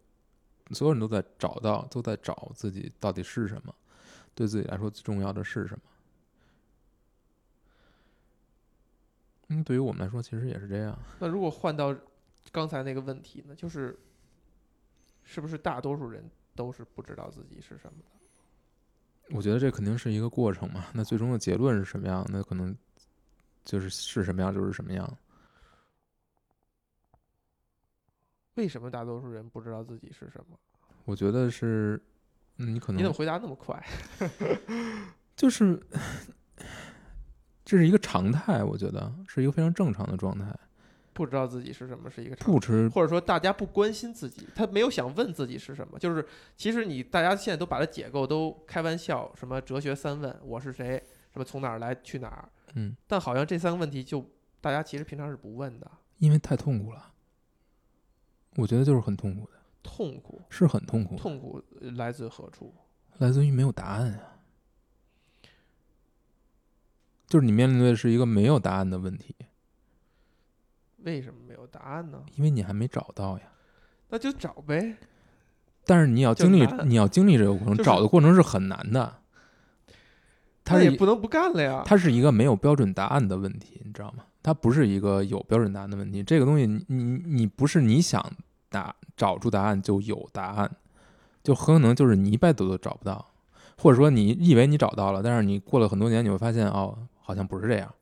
[0.73, 3.75] 所有人都在找到，都在找自己到底是什么，
[4.35, 5.81] 对自己来说最重要的是什么。
[9.49, 10.99] 嗯，对于我们来说，其实也是这样。
[11.19, 11.95] 那如果换到
[12.53, 13.55] 刚才那个问题呢？
[13.55, 13.99] 就是，
[15.25, 16.23] 是不是大多数人
[16.55, 19.35] 都是不知道自己是什么的？
[19.37, 20.87] 我觉得这肯定是一个过程嘛。
[20.93, 22.27] 那最终的结论是什么样？
[22.29, 22.77] 那可能
[23.65, 25.19] 就是是什么样就是什么样。
[28.55, 30.59] 为什么大多数人不知道自己是什么？
[31.05, 31.99] 我觉得是，
[32.57, 33.83] 你可能你怎么回答那么快？
[35.35, 35.81] 就是。
[37.69, 40.47] 这是一个常态，我觉得是一个非常正常的状态。
[41.13, 45.99] 不知道自己是什么是一个不知，或者说大家不关心自己，他没有想问自己是什么。
[45.99, 46.27] 就是
[46.57, 50.97] 其实你大家现在都把它解构，都开玩笑，什么哲学三问：我是谁？
[51.31, 52.49] 什么从哪儿来去哪儿？
[52.73, 52.97] 嗯。
[53.07, 54.25] 但好像这三个问题，就
[54.63, 57.13] 大家其实平常是不问的，因为太痛苦了。
[58.57, 59.53] 我觉得就是很痛苦的。
[59.83, 62.75] 痛苦，是很痛苦，痛苦呃来自何处？
[63.19, 64.21] 来自于没有答案呀。
[67.29, 69.37] 就是你面临的是一个没有答案的问题，
[71.05, 72.25] 为什么没有答案呢？
[72.35, 73.45] 因为你还没找到呀。
[74.09, 74.97] 那就找呗。
[75.85, 79.19] 但是你要经历，就难你要经历这个过程，就是找的过程是很难的。
[80.64, 81.83] 它是一那也不能不干了呀。
[81.87, 84.25] 它是一个没有标准答案的问题，你知道吗？
[84.43, 86.23] 它不是一个有标准答案的问题。
[86.23, 88.25] 这个东西你，你你不是你想
[88.71, 90.71] 答找出答案就有答案，
[91.43, 93.33] 就很可能就是你一辈子都找不到，
[93.79, 96.97] 或者说你以为你找到了，但是你过了很多年，你会发现哦，
[97.29, 97.95] 好像不是这样，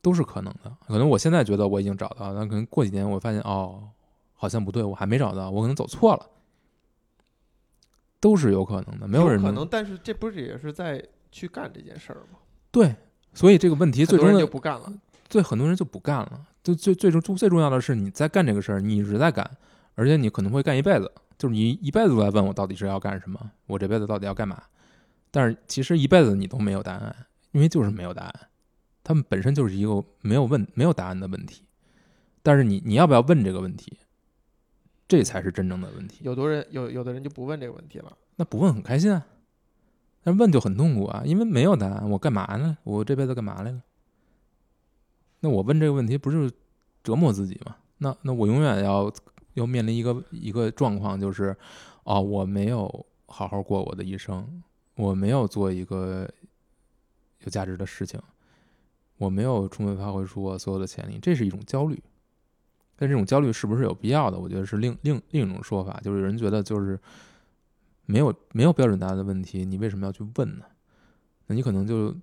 [0.00, 0.74] 都是可能的。
[0.86, 3.90] 可能我现在觉得我已经找到了，但可能过几年我发现哦，
[4.32, 6.26] 好像不对，我还没找到，我可能走错了，
[8.20, 9.06] 都是有可能的。
[9.06, 12.38] 没人有可能，但是这不是也是在去干这件事儿吗？
[12.70, 12.96] 对，
[13.34, 14.90] 所以这个问题最终就不干了。
[15.28, 16.46] 对很多人就不干了。
[16.62, 19.50] 就最最重最重要的是你在干这个事儿，你一直在干，
[19.94, 21.12] 而且你可能会干一辈子。
[21.36, 24.62] 就是你一辈子都在问我到底是要干什么，我这辈子到底要干嘛？
[25.34, 27.16] 但是其实一辈子你都没有答案，
[27.52, 28.48] 因为就是没有答案。
[29.04, 31.64] 他们本身就是一个没有问没有答案的问题。
[32.42, 33.98] 但是你你要不要问这个问题，
[35.06, 36.20] 这才是真正的问题。
[36.24, 38.16] 有的人有有的人就不问这个问题了。
[38.36, 39.24] 那不问很开心啊，
[40.22, 42.76] 但问就很痛苦啊，因为没有答案，我干嘛呢？
[42.82, 43.82] 我这辈子干嘛来了？
[45.40, 46.50] 那我问这个问题不是
[47.04, 47.76] 折磨自己吗？
[47.98, 49.12] 那那我永远要
[49.54, 51.56] 要面临一个一个状况，就是
[52.04, 54.62] 哦，我没有好好过我的一生，
[54.96, 56.28] 我没有做一个
[57.44, 58.20] 有价值的事情，
[59.18, 62.02] 我没有充分发挥出我所有的潜力，这是一种焦虑。
[62.96, 64.38] 但这种焦虑是不是有必要的？
[64.38, 66.98] 我觉得是另另另一种说法，就是有人觉得就是
[68.06, 70.64] 没有没有标准答案的问题，你为什么要去问呢？
[71.46, 72.14] 那你可能就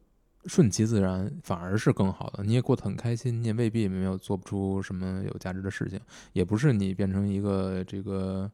[0.45, 2.43] 顺其自然，反而是更好的。
[2.43, 5.99] 你也过得很开心，你也未必没有做不出什么有价值的事情，
[6.31, 8.49] 也不是你变成一个这个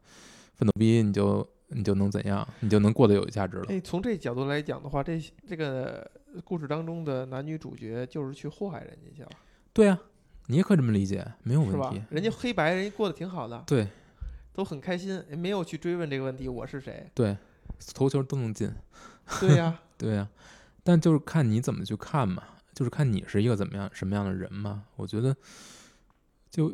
[0.56, 3.66] 奋斗逼，你就你就能怎样，你就能过得有价值了。
[3.70, 6.10] 哎，从这角度来讲的话，这这个
[6.44, 9.30] 故事当中的男女主角就是去祸害人家去了，
[9.74, 10.00] 对啊，
[10.48, 12.02] 你也可以这么理解，没有问题。？
[12.10, 13.88] 人家黑白人家过得挺好的，对
[14.54, 17.10] 都很开心，没有去追问这个问题我是谁。
[17.14, 17.38] 对，
[17.94, 18.72] 头球都能进。
[19.40, 20.30] 对呀、 对呀、
[20.84, 24.84] 但就是看你怎么去看嘛，就是看你是一个怎么样什么样的人嘛。
[24.96, 25.36] 我觉得，
[26.50, 26.74] 就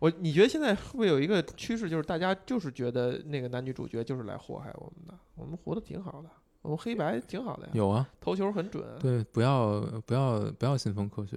[0.00, 5.14] 我你觉得现在会不会有一个趋势，就是大家就是觉得那个男女主角就是来祸害我们的？
[5.34, 6.28] 我们活得挺好的，
[6.62, 11.36] 我们黑白挺好的呀，有啊，投球很准，对，不要不要不要信奉科学，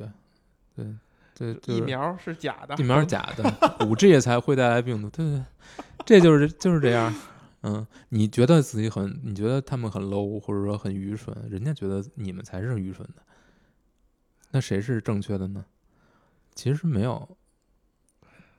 [0.76, 0.86] 对，
[1.36, 5.46] 对就是疫苗是假的，疫苗是假的，五 G 才会带来病毒，对对对，
[6.06, 7.13] 这就是就是这样。
[7.63, 13.22] 嗯，你觉得自己很，你觉得他们很 low，或者说很愚蠢，人家觉得你们才是愚蠢的，
[14.50, 15.63] 那谁是正确的呢？
[16.56, 17.38] 其实没有，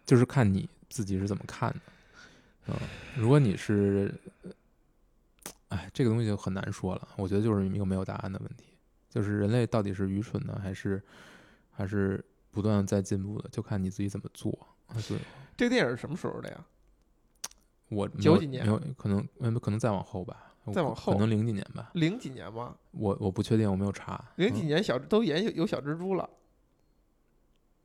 [0.04, 1.80] 就是看你自己是怎么看的。
[2.68, 2.74] 嗯，
[3.16, 4.12] 如果你是，
[5.68, 7.08] 哎，这个东西就很难说了。
[7.16, 8.66] 我觉得就是一个没有答案的问题，
[9.08, 11.02] 就是人类到底是愚蠢呢，还是
[11.70, 14.50] 还是不断在进步的，就看你自己怎么做。
[14.88, 15.18] 啊，对，
[15.56, 16.64] 这个电影是什么时候的呀？
[17.88, 22.76] 我九几年没有可能，嗯，可能再往后吧，再往后可能零几年吧，零几年吗？
[22.92, 24.14] 我我不确定，我没有查。
[24.36, 26.30] 嗯零几年小都演有有小蜘蛛了。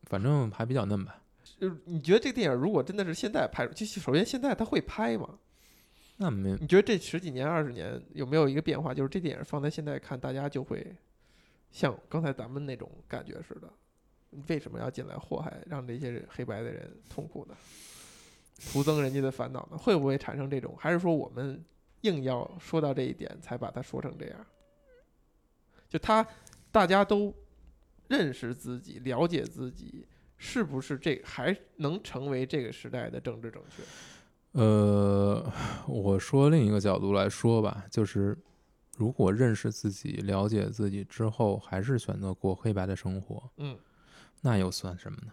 [0.04, 1.20] 反正还比较嫩吧。
[1.60, 5.38] 就是你觉得这个电影如果真的是现在拍出，就首先现在他会拍吗？
[6.18, 8.94] 那没你觉得这十几年、二十年有没有一个变化？
[8.94, 10.96] 就是这电影放在现在看，大家就会
[11.72, 13.72] 像刚才咱们那种感觉似的。
[14.30, 17.56] 你为什么要进来祸害，让这些黑白的人痛苦呢？
[18.72, 19.78] 徒增人家的烦恼呢？
[19.78, 20.76] 会不会产生这种？
[20.78, 21.64] 还是说我们
[22.02, 24.46] 硬要说到这一点，才把它说成这样？
[25.88, 26.28] 就他
[26.72, 27.34] 大家都
[28.08, 30.06] 认识自己、了解自己，
[30.38, 33.84] 是不是这还能成为这个时代的政治正确？
[34.60, 35.52] 呃，
[35.88, 38.38] 我说另一个角度来说吧，就是
[38.98, 43.78] 如果认识自己、了解自己之后，还是选择过黑白的生活，嗯，
[44.42, 45.32] 那又算什么呢？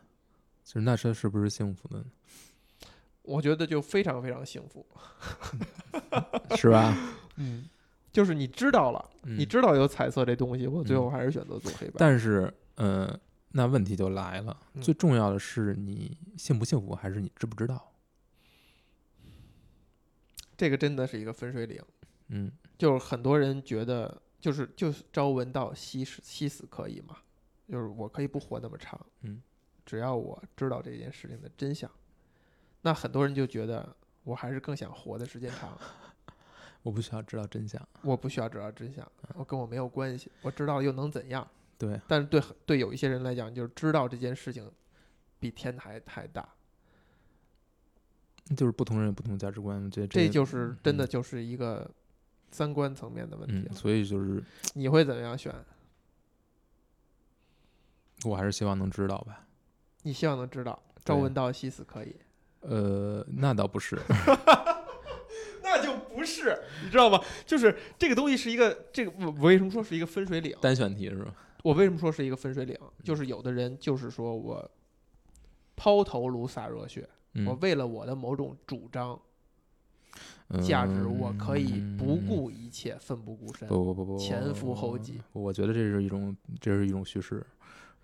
[0.65, 2.05] 就是那这是不是幸福的呢？
[3.23, 4.85] 我觉得就非常非常幸福。
[6.57, 6.95] 是吧？
[7.37, 7.67] 嗯，
[8.13, 11.95] 就是你知道了，你嗯知道有彩色这东西，我最后嗯还是选择做黑白。
[11.97, 13.19] 但是，呃，
[13.57, 17.93] 那问题就来了，嗯最重要的是你幸不幸福，还是你知不知道？
[20.57, 21.81] 这个真的是一个分水岭，
[22.29, 27.19] 嗯，就是很多人觉得，就是就是朝闻道夕死夕死可以嘛，
[27.69, 29.41] 就是我可以不活那么长，嗯，
[29.87, 31.89] 只要我知道这件事情的真相。
[32.83, 33.95] 那很多人就觉得，
[34.25, 35.79] 我还是更想活的时间长，
[36.83, 37.81] 我不需要知道真相。
[38.03, 41.47] 我不需要知道真相，我跟我没有关系，我知道又能怎样？
[41.79, 44.71] 对，但是对对有一些人来讲，就是知道这件事情
[45.39, 46.49] 比天还还大。
[48.57, 51.91] 就是不同人有不同价值观，这个就是真的嗯就是一个
[52.51, 54.45] 三观层面的问题嗯，所以就是
[54.75, 55.51] 你会怎么样选？
[58.27, 59.47] 我还是希望能知道吧。
[60.03, 62.15] 你希望能知道朝闻道，夕死可以。
[62.61, 63.99] 呃，那倒不是，
[65.63, 67.19] 那就不是，你知道吗？
[67.47, 70.55] 就是这个东西是一个，这个我我为什么说是一个分水岭？
[70.61, 71.35] 单选题是吧？
[71.65, 72.77] 我为什么说是一个分水岭？
[73.03, 74.71] 就是有的人就是说我
[75.75, 79.19] 抛头颅洒热血，嗯，我为了我的某种主张
[80.63, 83.67] 价值，我可以不嗯顾一切，奋不顾身。
[83.67, 85.19] 不不不不前赴后继。
[85.33, 87.43] 我觉得这是一种，这是一种叙事，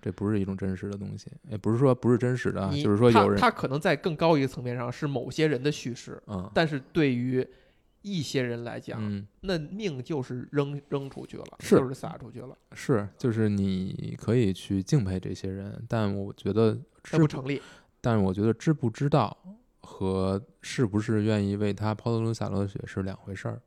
[0.00, 1.30] 这不是一种真实的东西。
[1.46, 7.46] 也不是说不是真实的啊，你就是说有人，他可能在更高一个层面上是某些人的叙事，嗯但是对于
[8.03, 11.76] 一些人来讲，嗯，那命就是扔扔出去了，是。
[11.76, 17.61] 就是撒出去了，是，就是你可以去敬佩这些人，但我觉得不成立。
[18.01, 19.36] 但我觉得知不知道
[19.80, 23.61] 和是不是愿意为他抛头颅洒热血是两回事儿，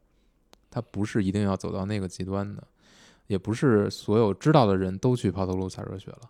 [0.71, 2.67] 他不是一定要走到那个极端的，
[3.27, 6.21] 也不是所有知道的人都去抛头颅洒热血了。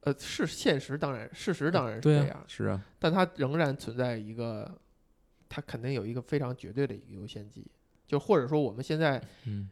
[0.00, 4.72] 呃，是现实，当然，事实当然是这样，，是啊，但它仍然存在一个，
[5.48, 7.66] 它肯定有一个非常绝对的一个优先级，
[8.06, 9.70] 就或者说我们现在嗯。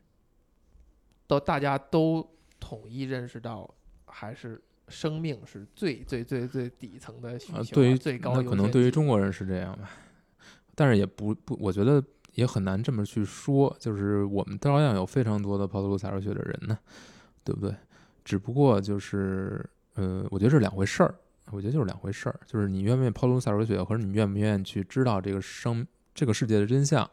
[1.27, 3.69] 到大家都统一认识到，
[4.05, 9.89] 还是生命是最最最最底层的需求、啊，对于最高那可能对于中国人是这样吧，
[10.75, 12.05] 但是也不不，我觉得
[12.35, 16.79] 也很难这么去说，就是我们照样有非常多的抛头颅洒热血的人呢，
[17.43, 17.75] 对不对？
[18.23, 19.65] 只不过就是，
[19.95, 21.15] 呃，我觉得是两回事儿，
[21.55, 27.09] 我觉得就是两回事儿，就是你愿不愿意抛头颅洒热血，或者你愿不愿意去知道这个生这个世界的真相，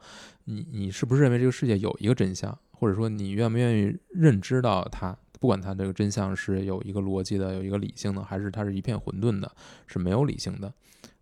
[0.46, 5.16] 你你是不是认为这个世界有一个真相，或者说你愿不愿意认知到它？
[5.40, 9.52] 不管它这个真相是有一个逻辑的，有一个理性的，还是它是一片混沌的，
[9.88, 10.72] 是没有理性的，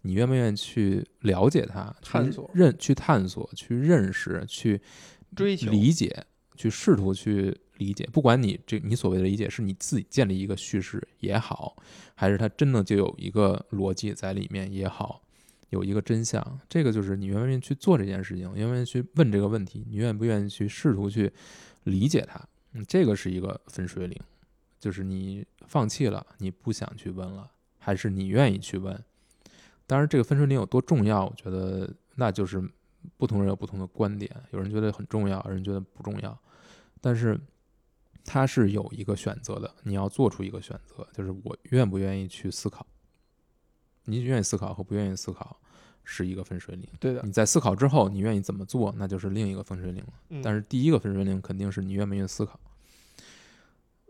[0.01, 4.81] 你愿不愿意去了解它、去探索认、去探索、去认识、去
[5.37, 6.25] 追求理解、
[6.57, 8.07] 去试图去理解？
[8.13, 11.75] 不管你这你所谓的理解是你自己建立一个叙事也好，
[12.13, 15.23] 还是它真的就有一个逻辑在里面也好，
[15.69, 21.31] 有一个真相，这个就是你愿不愿意去做这件事情，愿不愿意去问这个问题，你愿不愿意去试图去
[21.85, 22.39] 理解它？
[22.73, 24.15] 嗯，这个是一个分水岭，
[24.79, 27.49] 就是你放弃了，你不想去问了，
[27.79, 29.03] 还是你愿意去问？
[29.87, 32.61] 当然，这个分水岭有多重要，我觉得那就是
[33.17, 36.39] 不同人有不同的观点，有人觉得很重要，有人觉得不重要，
[37.01, 37.39] 但是
[38.31, 42.85] 它是有一个选择的，你要做出一个选择，就是我愿不愿意去思考。
[44.05, 45.59] 你愿意思考和不愿意思考
[46.03, 46.87] 是一个分水岭。
[46.99, 50.13] 对的你，在思考之后，你愿意怎么做，那就是另一个分水岭了。
[50.29, 52.59] 嗯但是第一个分水岭肯定是你愿不愿意思考。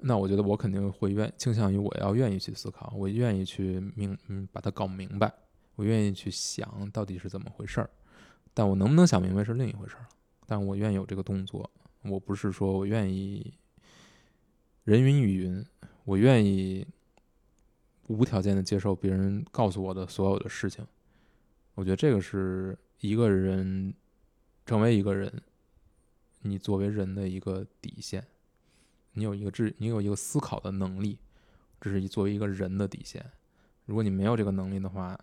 [0.01, 5.33] 那我觉得我肯定会愿倾向于我要愿意去思考，我愿意去明嗯把它搞明白，
[5.75, 7.89] 我愿意去想到底是怎么回事儿。
[8.53, 10.09] 但我能不能想明白是另一回事儿了。
[10.45, 11.69] 但我愿意有这个动作，
[12.03, 13.53] 我不是说我愿意
[14.83, 15.65] 人云亦云，
[16.03, 16.87] 我愿意
[18.07, 20.85] 无条件的接受别人告诉我的所有的事情。
[21.75, 23.93] 我觉得这个是一个人
[24.65, 25.41] 成为一个人，
[26.41, 28.25] 你作为人的一个底线。
[29.13, 31.17] 你有一个智，你有一个思考的能力，
[31.81, 33.25] 这是作为一个人的底线。
[33.85, 35.19] 如果你没有这个能力的话，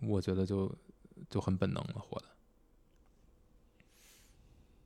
[0.00, 0.74] 我觉得就
[1.28, 2.26] 就很本能了，活的。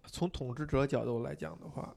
[0.07, 1.95] 从统治者角度来讲的话，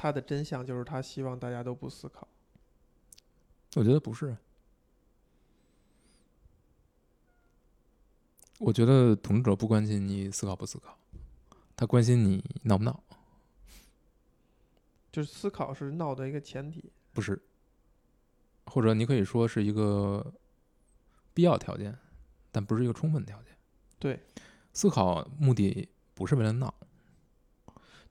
[0.00, 2.26] 他的真相就是他希望大家都不思考。
[3.76, 4.34] 我觉得不是。
[8.60, 10.96] 我觉得统治者不关心你思考不思考，
[11.76, 13.02] 他关心你闹不闹。
[15.12, 16.90] 就是思考是闹的一个前提。
[17.12, 17.38] 不是，
[18.68, 20.32] 或者你可以说是一个
[21.34, 21.94] 必要条件，
[22.50, 23.54] 但不是一个充分条件。
[23.98, 24.18] 对，
[24.72, 26.72] 思考目的不是为了闹，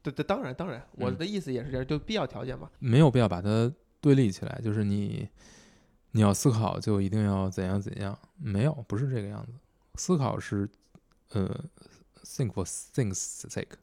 [0.02, 2.70] 对对，当然当然，我嗯的意思也是这样，就必要条件嘛。
[2.80, 5.28] 没有必要把它对立起来，就是你
[6.12, 9.54] 你要思考就一定要怎样怎样，没有，不是这个样子。
[9.96, 10.70] 思考是
[11.32, 11.48] 呃
[12.24, 13.74] ，think for things sake，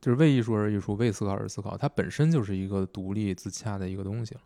[0.00, 4.36] 就是为艺术而艺术，为思考而思考，它本身就是一个独立自洽的一个东西。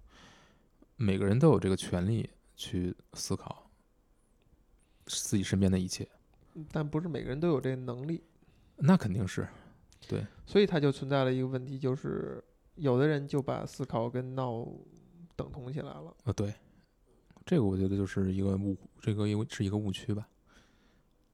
[0.97, 3.71] 每个人都有这个权利去思考
[5.05, 6.09] 自己身边的一切，
[6.73, 8.23] 但不是每个人都有这个能力，
[8.77, 9.47] 那肯定是
[10.47, 12.43] 所以它就存在了一个问题，就是
[12.77, 14.67] 有的人就把思考跟闹
[15.35, 16.15] 等同起来了。
[16.25, 16.55] 啊，对，
[17.45, 20.29] 这个我觉得就是一个误，这个因为是一个误区吧。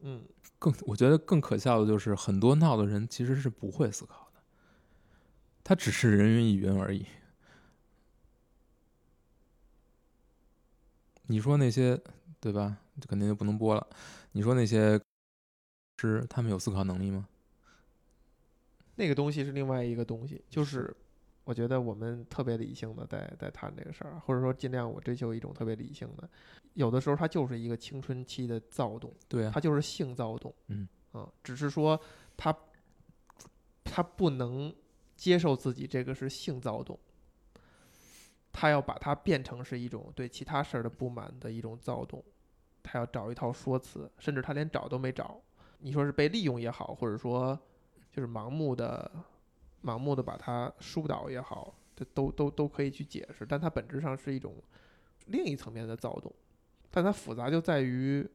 [0.00, 0.24] 嗯，
[0.58, 4.40] 更我觉得更可笑的就是很多闹的人其实是不会思考的，
[5.62, 7.06] 他只是人云亦云而已。
[11.26, 12.00] 你说那些
[12.40, 12.78] 对吧？
[13.00, 13.86] 这肯定就不能播了。
[14.32, 15.00] 你说那些
[15.98, 17.28] 是他们有思考能力吗？
[18.94, 20.94] 那个东西是另外一个东西，就是
[21.44, 26.28] 我觉得我们特别理性的在在谈这个事儿，或者说尽量我追求一种特别理性的，
[26.74, 32.00] 有的时候它就是一个青春期的躁动，对啊它，就是性躁动，嗯啊，只是说
[32.36, 32.56] 他
[33.82, 34.74] 他不能
[35.16, 36.98] 接受自己这个是性躁动，
[38.52, 42.22] 他要把它变成是一种对其他事儿的不满的一种躁动，
[42.82, 45.40] 他要找一套说辞，甚至他连找都没找。
[45.78, 47.58] 你说是被利用也好，或者说
[48.12, 49.10] 就是盲目的、
[49.82, 54.54] 盲目的把它疏导也好，这都都都可以去解释，但它本质上是一种
[55.26, 56.30] 另一层面的躁动，
[56.90, 58.28] 但它复杂就在于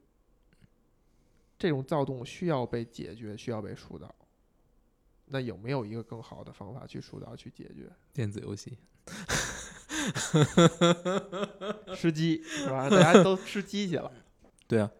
[1.56, 4.12] 这种躁动需要被解决，需要被疏导。
[5.26, 7.88] 那有没有一个更好的方法去疏导、去解决？
[8.12, 8.78] 电子游戏，
[11.94, 12.88] 吃鸡是吧？
[12.90, 14.10] 大家都吃鸡去了，
[14.66, 14.90] 对啊。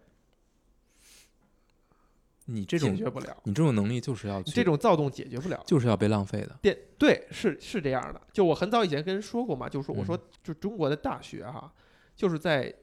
[2.51, 3.36] 你这解种决不了。
[3.44, 5.62] 你这种能力就是要这种躁动解决不了。
[5.66, 6.59] 就是要被浪费的。
[6.62, 11.70] 电对是是这样的，就我很早以前跟人说过嘛，就是说我说嗯就中国的大学哈，
[12.16, 12.74] 就是在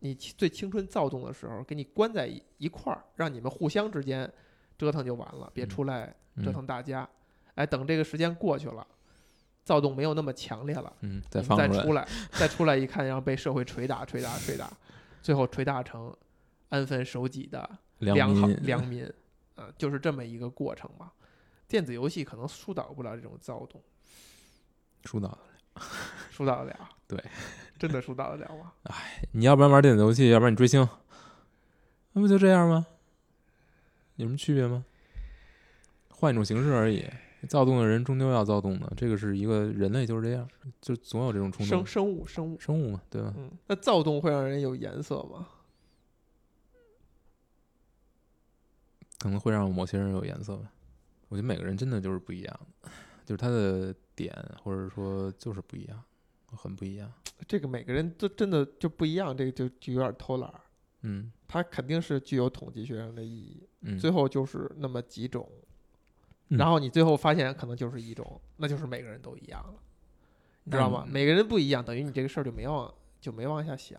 [0.00, 4.30] 你最青春躁动的时候，给你关在一一块儿，让你们互相之间
[4.76, 6.06] 折腾就完了，别嗯出来
[6.42, 7.08] 折嗯腾大家。
[7.54, 8.84] 哎，等这个时间过去了，
[9.62, 14.68] 躁动没有那么强烈了，嗯，再再出，来，再出来一看，然后被社会捶打、捶打、捶打，
[15.22, 16.12] 最后捶打成
[16.70, 17.78] 安分守己的
[18.12, 19.04] 良好民良民，
[19.54, 21.12] 啊、就是这么一个过程吧。
[21.66, 23.82] 电子游戏可能疏导不了这种躁动，
[25.04, 25.38] 疏导。
[26.30, 26.88] 疏导得了。
[27.08, 27.22] 对，
[27.78, 28.72] 真的疏导得了吗？
[28.84, 30.88] 哎你要不然玩电子游戏，要不然你追星，
[32.12, 32.86] 那不就这样吗？
[34.16, 34.84] 有什么区别吗？
[36.10, 37.04] 换一种形式而已。
[37.48, 40.48] 躁动的人终究要躁动的，这个是一个人类就是这样，
[40.80, 41.78] 就总有这种冲动。
[41.78, 43.34] 生生物生物，生物嘛，对吧？
[43.36, 45.48] 嗯，那躁动会让人有颜色吗？
[49.24, 50.70] 可能会让某些人有颜色吧。
[51.28, 52.60] 我觉得每个人真的就是不一样，
[53.24, 54.30] 就是他的点
[54.62, 55.98] 或者说就是不一样，
[56.48, 57.10] 很不一样。
[57.48, 60.60] 这个每个人都真的就不一样，这个就就有点偷懒儿。
[61.06, 65.50] 嗯他肯定是具有统计学上的意义，嗯，最后就是那么几种，
[66.48, 69.74] 嗯然后你最后发现可能就是一种，那就是每个人都一样了，
[70.64, 71.04] 你知道吗？
[71.06, 73.98] 嗯每个人不一样，等于你这个事儿就没往就没往下想，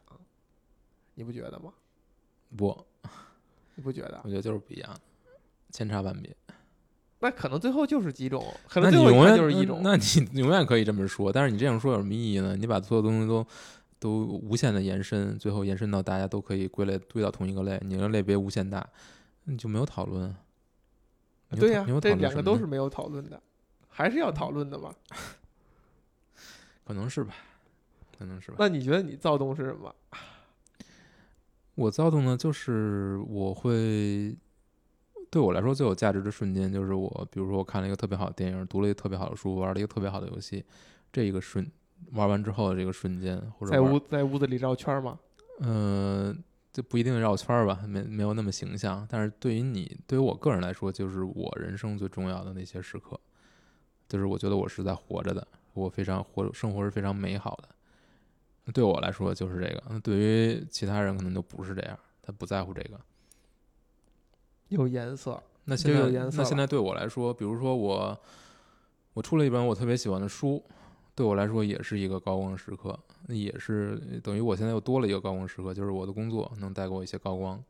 [1.15, 1.73] 你不觉得吗？
[2.55, 2.86] 不，
[3.73, 4.30] 你不觉得我？
[4.30, 4.95] 觉得就是不一样，
[5.76, 6.36] 千差万别。
[7.19, 9.82] 那可能最后就是几种，可能最后就是一种。
[9.84, 10.03] 那你
[10.39, 12.55] 永远可以这么说，但是你这样说有什么意义呢？
[12.55, 13.45] 你把所有东西都
[13.99, 18.88] 都无限的延伸，最后延伸到大家都可以归类归到同一个类，你的类别无限大，
[19.45, 20.36] 你就没有讨论。
[21.51, 23.41] 对呀、讨你有讨这两个都是没有讨论的，
[23.88, 24.93] 还是要讨论的嘛？
[26.86, 27.34] 可能是吧，
[28.19, 28.57] 可能是吧。
[28.59, 29.95] 那你觉得你躁动是什么？
[31.76, 34.36] 我躁动呢，就是我会
[35.36, 40.63] 对我来说最有价值的瞬间，就是我比如说我看了一个特别好的电影，读了一个特别好的书，玩了一个特别好的游戏，
[41.11, 41.69] 这一个瞬
[42.13, 45.19] 玩完之后的这个瞬间，或者在屋在屋子里绕圈儿吗？
[45.59, 49.05] 嗯，就不一定绕圈儿吧，没没有那么形象。
[49.11, 53.19] 但是对于你，对于我个人来说，就是我人生最重要的那些时刻，
[54.07, 58.71] 就是我觉得我是在活着的，我非常活生活是非常美好的。
[58.71, 62.97] 对我来说就是这个，那对于其他人可能就不是这样，他不在乎这个。
[64.70, 68.20] 有颜色，那现在有颜色那现在对我来说，比如说我
[69.13, 70.63] 我出了一本我特别喜欢的书，
[71.13, 72.97] 对我来说也是一个高光时刻，
[73.28, 77.63] 也是等于我现在又多了一个高光时刻，就是我的工作能带给我一些高光。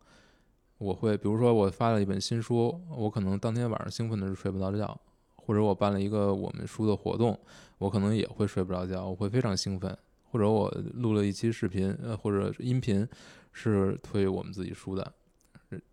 [0.78, 5.00] 我会比如说我发了一本新书，我可能当天晚上兴奋的是睡不着觉，
[5.36, 7.40] 或者我办了一个我们书的活动，
[7.78, 9.98] 我可能也会睡不着觉，我会非常兴奋。
[10.32, 13.08] 或者我录了一期视频，呃，或者音频，
[13.54, 15.14] 是推我们自己书的，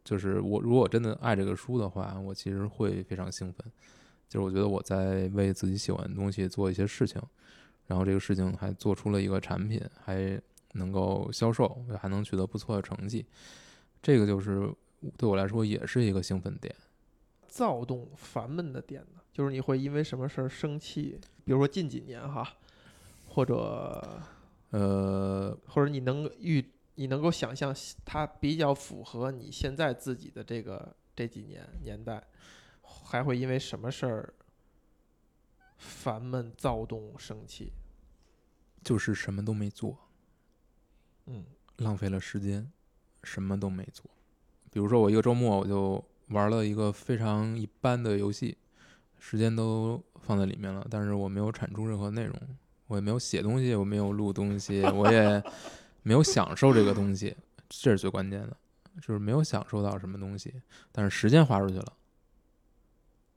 [0.05, 3.65] 就是我如果我真的爱这个书的话，我其实会非常兴奋。
[4.29, 7.21] 就是我觉得我在为自己喜欢的东西做一些事情，
[7.87, 10.41] 然后这个事情还做出了一个产品，还
[10.73, 13.27] 能够销售，还能取得不错的成绩，
[14.01, 14.73] 这个就是
[15.19, 16.75] 对我来说也是一个兴奋点。
[17.47, 19.21] 躁动、烦闷的点呢？
[19.31, 21.21] 就是你会因为什么事儿生气？
[21.45, 22.57] 比如说近几年哈，
[23.27, 24.03] 或者
[24.71, 26.65] 呃，或者你能预，
[26.95, 27.75] 你能够想象
[28.05, 32.23] 它比较符合你现在自己的这个这几年年代，
[32.83, 34.35] 还会因为什么事儿
[35.79, 37.73] 烦闷、躁动、生气？
[38.85, 39.97] 就是什么都没做，
[41.27, 41.45] 嗯，
[41.77, 42.71] 浪费了时间，
[43.23, 44.11] 什么都没做。
[44.71, 48.59] 比如说我一个周末我就玩了一个非常一般的游戏，
[49.19, 52.37] 时间都放在里面了，但是我没有产出任何内容，
[52.89, 55.43] 我也没有写东西，我没有录东西，我也
[56.03, 57.37] 没有享受这个东西，
[57.69, 58.57] 这是最关键的，
[59.01, 60.53] 就是没有享受到什么东西，
[60.91, 61.93] 但是时间花出去了，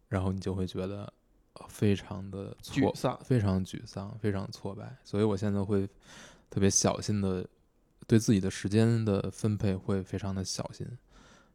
[0.09, 1.11] 然后你就会觉得
[1.53, 3.19] 呃非常的挫沮丧。
[3.23, 5.87] 非常沮丧，非常挫败，所以我现在会
[6.49, 7.47] 特别小心的
[8.07, 10.87] 对自己的时间的分配会非常的小心，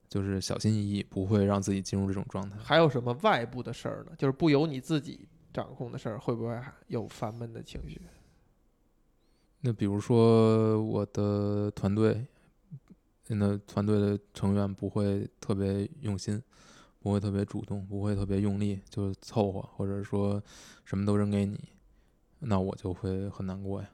[0.09, 2.57] 就是小心翼翼，不会让自己进入这种状态。
[2.63, 4.13] 还有什么外部的事儿呢？
[4.17, 6.57] 就是不由你自己掌控的事儿，会不会
[6.87, 8.01] 有烦闷的情绪？
[9.63, 12.27] 那比如说我的团队，
[13.29, 16.43] 那团队的成员不会特别用心，
[16.99, 20.43] 不会特别主动，不会特别用力，就凑合，或者说
[20.85, 21.59] 什么都扔给你，
[22.39, 23.89] 那我就会很难过呀。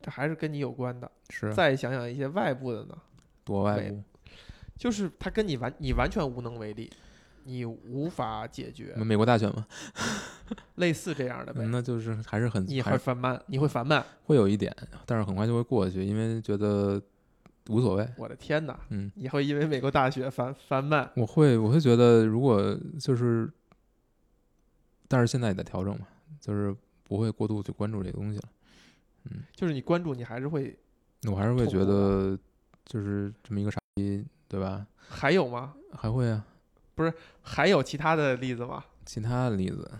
[0.00, 1.10] 这还是跟你有关的。
[1.30, 2.96] 是啊再想想一些外部的呢，
[3.44, 4.02] 多外部，
[4.76, 6.90] 就是他跟你完，你完全无能为力，
[7.48, 9.66] 你无法解决，美国大选嘛，
[10.76, 11.60] 类似这样的呗。
[11.62, 14.04] 嗯那就是还是很你还烦慢，你会烦慢。
[14.24, 14.74] 会有一点，
[15.06, 17.00] 但是很快就会过去，因为觉得
[17.68, 18.06] 无所谓。
[18.18, 18.78] 我的天哪！
[18.90, 21.10] 嗯，你会因为美国大选烦烦慢？
[21.16, 23.50] 我会我会觉得，如果就是，
[25.08, 26.06] 但是现在也在调整嘛，
[26.38, 28.44] 就是不会过度去关注这个东西了。
[29.30, 30.78] 嗯就是你关注，你还是会。
[31.30, 32.38] 我还是会觉得，
[32.84, 34.86] 就是这么一个傻逼，对吧？
[35.08, 35.74] 还有吗？
[35.92, 36.44] 还会啊，
[37.42, 38.84] 还有其他的例子吗？
[39.04, 39.90] 其他的例子，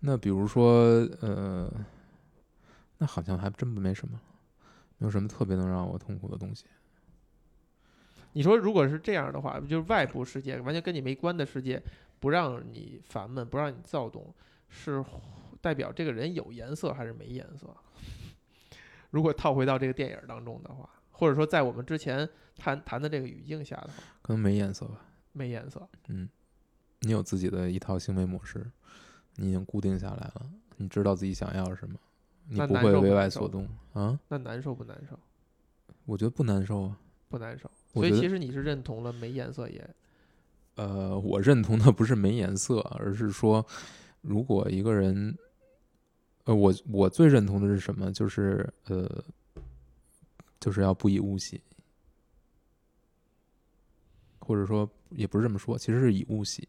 [0.00, 1.68] 那比如说，呃，
[2.98, 4.20] 那好像还真没什么，
[4.98, 6.66] 没有什么特别能让我痛苦的东西。
[8.32, 11.82] 你说如果是这样的话，就是外部世界完全跟你没关的世界，
[12.20, 14.34] 不让你烦闷，不让你躁动，
[14.68, 15.04] 是
[15.60, 17.68] 代表这个人有颜色还是没颜色？
[19.10, 25.00] 如果套回到这个电影当中的话，或者说在我们之前谈谈的这个语境下的话，可能没颜色吧。
[25.34, 25.86] 没颜色。
[26.08, 26.26] 嗯，
[27.00, 28.64] 你有自己的一套行为模式，
[29.36, 31.98] 你已经固定下来了，你知道自己想要什么，
[32.48, 34.18] 你不不会为外所动啊。
[34.28, 35.18] 那难受不难受？
[36.06, 36.98] 我觉得不难受啊。
[37.28, 37.70] 不难受。
[37.92, 39.94] 所以其实你是认同了没颜色也
[40.76, 43.64] 呃，我认同的不是没颜色，而是说，
[44.22, 45.36] 如果一个人，
[46.44, 48.12] 呃，我我最认同的是什么？
[48.12, 49.08] 就是呃，
[50.58, 51.60] 就是要不以物喜，
[54.44, 56.68] 或者说也不是这么说，其实是以物喜，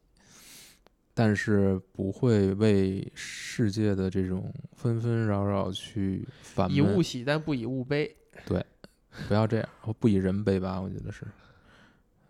[1.14, 8.16] 但是不会为世界的这种纷纷扰扰去烦以物，喜，但不以物悲。
[8.46, 8.66] 对
[9.28, 9.70] 不要这样，
[10.00, 11.26] 不以人悲吧，我觉得是，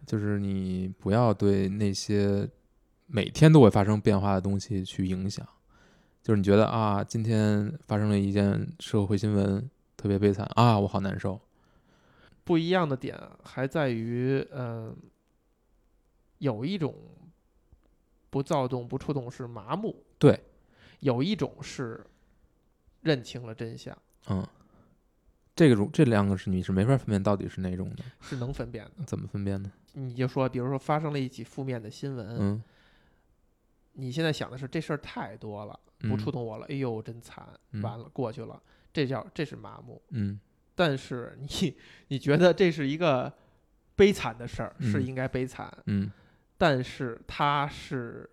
[0.06, 2.48] 就是你不要对那些
[3.08, 5.48] 每天都会发生变化的东西去影响，
[6.22, 9.68] 就是你觉得啊，今天发生了一件社会新闻
[9.98, 11.42] 特别悲惨啊，我好难受，
[12.44, 14.96] 不一样的点还在于，嗯、
[16.40, 16.94] 有一种
[18.30, 20.40] 不躁动、不触动是麻木，对，
[21.00, 22.06] 有一种是
[23.02, 24.46] 认清了真相，嗯，
[25.56, 29.04] 这个种这两个是你是没法分辨到底是哪种的，是能分辨的。
[29.06, 29.72] 怎么分辨呢？
[29.94, 32.64] 你就说，比如说发生了一起负面的新闻，嗯，
[33.94, 38.62] 你现在想的是这事儿太多了，不嗯触动我了，哎呦，真惨，嗯完了过去了，
[38.92, 40.02] 这叫这是麻木。
[40.10, 40.40] 嗯
[40.78, 41.78] 但是你
[42.10, 43.32] 你觉得这是一个
[43.96, 46.12] 悲惨的事儿，是嗯应该悲惨，嗯
[46.58, 48.30] 但是它是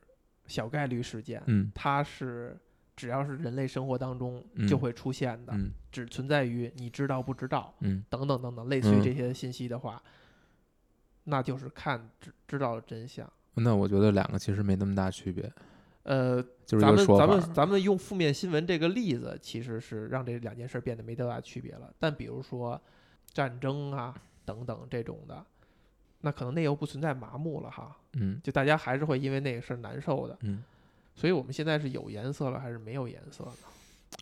[0.46, 1.70] 小概率事件，嗯。
[1.74, 2.58] 它是
[2.94, 4.66] 只要是人类生活当中嗯。
[4.66, 5.70] 就会出现的，嗯。
[5.90, 8.04] 只存在于你知道不知道嗯。
[8.08, 9.02] 等等等等，类似于嗯。
[9.02, 10.02] 这些信息的话，
[11.24, 13.30] 那就是看知知道了真相。
[13.54, 15.52] 那我觉得两个其实没那么大区别，
[16.04, 21.92] 呃，就是咱们咱们咱们用负面新闻这个例子，其实是让这两件事变得没多大区别了。
[21.98, 22.80] 但比如说
[23.26, 24.14] 战争啊
[24.46, 25.44] 等等这种的，
[26.22, 30.38] 那可能那又不存在麻木了哈，嗯就大家还是会因为那个事儿难受的。
[30.40, 30.62] 嗯，
[31.14, 33.52] 所以我们现在是有颜色了还是没有颜色呢？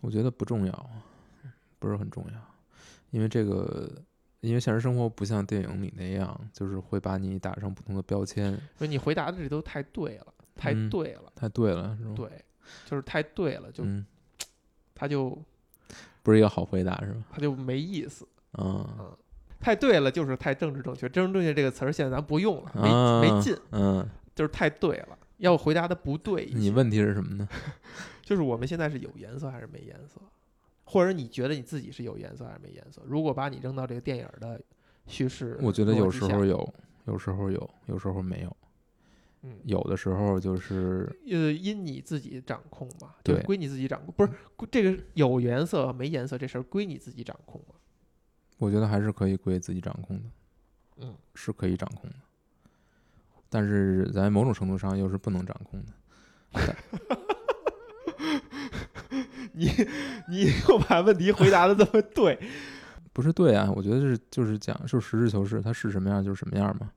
[0.02, 0.90] 我觉得不重要，
[1.78, 2.40] 不是很重要，
[3.10, 3.90] 因为这个，
[4.40, 10.26] 因为现实生活不像电影里那样，就是会把你打上不同的标签，所以你回答的这都太对了，
[10.56, 12.14] 太嗯对了，太对了，是吗？
[12.16, 12.44] 对，
[12.86, 14.06] 就是太对了，就嗯，
[14.94, 15.36] 它就
[16.22, 17.24] 不是一个好回答，是吧？
[17.30, 18.26] 他就没意思。
[18.58, 19.16] 嗯
[19.60, 21.08] 太对了，就是太政治正确。
[21.08, 25.18] 政治正确这个词儿现在咱不用了，没、啊没劲，嗯，就是太对了。
[25.36, 27.48] 要回答的不对，你问题是什么呢？
[28.22, 30.20] 就是我们现在是有颜色还是没颜色，
[30.84, 33.02] 或者你觉得你自己是有颜色还是没颜色？
[33.06, 34.60] 如果把你扔到这个电影的
[35.06, 36.74] 叙事，我觉得有时候，有，
[37.06, 38.56] 有时候有，有时候没有，
[39.42, 47.74] 嗯，有的时候就是呃，因你自己掌控嘛，对归你自己掌控，不是归这个有颜色没颜色这事儿归你自己掌控嘛？
[48.60, 50.22] 我觉得还是可以归自己掌控的，
[50.98, 52.16] 嗯，是可以掌控的，
[53.48, 55.92] 但是在某种程度上又是不能掌控的。
[59.52, 59.70] 你
[60.28, 62.38] 你又把问题回答的这么对，
[63.14, 66.92] 不是对啊，我觉得是就是讲就是实事求是，它是什么样就是什么样嘛。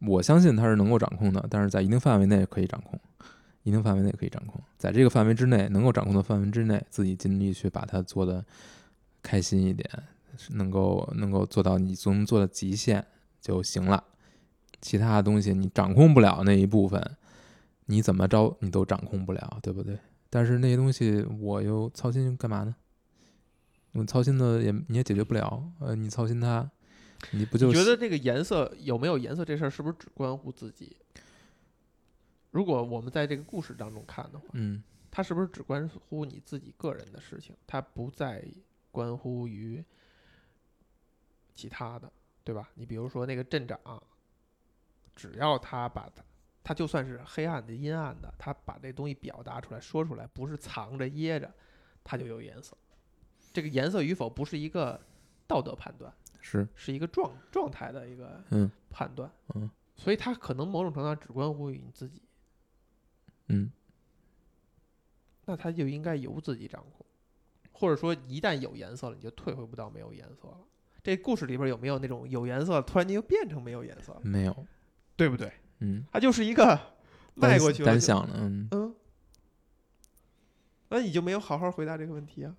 [0.00, 2.98] 我相信它是能够掌控的，但是在一定范围内可以掌控，
[3.62, 8.44] 一定范围内可以掌控，在这个范围之内能够掌控的范围之内，自己尽力去把它做的
[9.22, 9.88] 开心一点，
[10.50, 13.04] 能够能够做到你能做的极限
[13.40, 14.02] 就行了。
[14.80, 17.16] 其他的东西你掌控不了那一部分，
[17.86, 19.98] 你怎么着你都掌控不了，对不对？
[20.28, 22.74] 但是那些东西我又操心干嘛呢？
[23.92, 26.68] 我操心的也你也解决不了，呃，你操心它，
[27.30, 30.96] 你不就你觉得这个颜色有没有颜色这事儿是不是只关乎自己？
[32.50, 37.54] 如果我们在这个故事当中看的话，嗯它是不是只关乎你自己个人的事情？
[37.66, 38.44] 它不再
[38.90, 39.82] 关乎于
[41.54, 42.10] 其他的，
[42.42, 42.68] 对吧？
[42.74, 44.02] 你比如说那个镇长，
[45.14, 46.22] 只要他把他，
[46.62, 51.52] 他就算是黑暗的、阴暗的，他把这东西表达出来、说出来，不是藏着掖着，
[52.02, 52.76] 他就有颜色。
[53.52, 55.00] 这个颜色与否不是一个
[55.46, 59.30] 道德判断，是是一个状状态的一个嗯判断。
[59.54, 62.20] 嗯所以他可能某种程度上只关乎于你自己，
[63.46, 63.70] 嗯
[65.44, 67.06] 那他就应该由自己掌控，
[67.70, 70.58] 或者说一旦有颜色了，你就退回不到没有颜色了。
[71.04, 74.66] 这故事里边有没有那种有颜色突然间又变成没有颜色了，没有
[75.16, 75.52] 对不对？
[75.80, 76.80] 嗯它就是一个
[77.34, 78.94] 迈过去了单向的嗯嗯，
[80.88, 82.54] 那你就没有好好回答这个问题啊？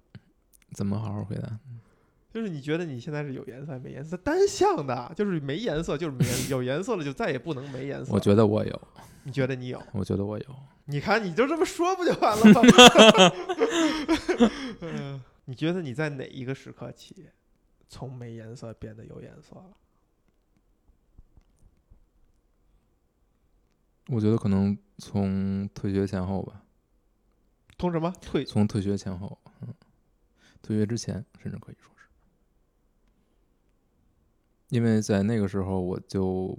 [0.74, 1.60] 怎么好好回答？
[2.32, 4.16] 就是你觉得你现在是有颜色还是没颜色？
[4.18, 8.14] 单向的，就是没颜色就是没颜色，有颜色了就再也不能没颜色。
[8.14, 8.82] 我觉得我有，
[9.24, 9.82] 你觉得你有？
[9.93, 10.46] 我觉得我有。
[10.88, 12.62] 你看你就这么说不就完了吗？
[14.82, 17.28] 嗯你觉得你在哪一个时刻起，
[17.88, 19.78] 从没颜色变得有颜色了？
[24.08, 26.64] 我觉得可能从退学前后吧，
[27.78, 28.46] 从什么退？
[28.46, 29.74] 从退学前后，嗯，
[30.62, 32.08] 退学之前甚至可以说是，
[34.70, 36.56] 因为在那个时候我就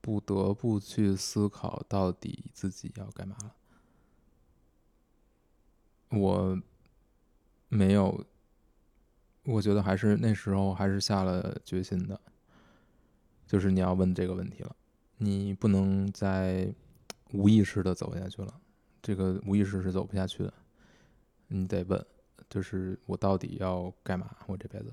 [0.00, 3.56] 不得不去思考到底自己要干嘛了。
[6.10, 6.60] 我
[7.68, 8.24] 没有，
[9.44, 12.20] 我觉得还是那时候还是下了决心的，
[13.46, 14.76] 就是你要问这个问题了，
[15.16, 16.72] 你不能再
[17.32, 18.60] 无意识的走下去了，
[19.02, 20.52] 这个无意识是走不下去的，
[21.48, 22.06] 你得问，
[22.48, 24.30] 就是我到底要干嘛？
[24.46, 24.92] 我这辈子，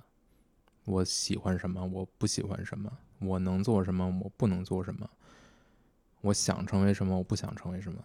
[0.86, 1.86] 我喜欢什么？
[1.86, 2.92] 我不喜欢什么？
[3.20, 4.08] 我能做什么？
[4.24, 5.10] 我不能做什么？
[6.22, 7.18] 我想成为什么？
[7.18, 8.04] 我不想成为什么？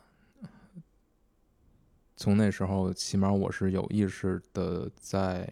[2.17, 5.51] 从那时候，起码我是有意识的在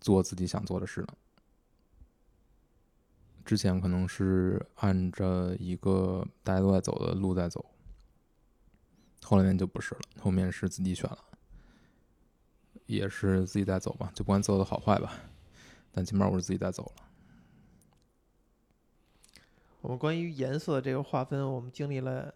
[0.00, 1.14] 做自己想做的事了。
[3.44, 7.64] 之前可能是按着一个大家都在走的路在走，
[9.22, 11.24] 后面就不是了，后面是自己选了，
[12.84, 15.14] 也是自己在走吧，就不管走的好坏吧，
[15.92, 17.04] 但起码我是自己在走了。
[19.80, 22.34] 我们关于颜色这个划分，我们经历了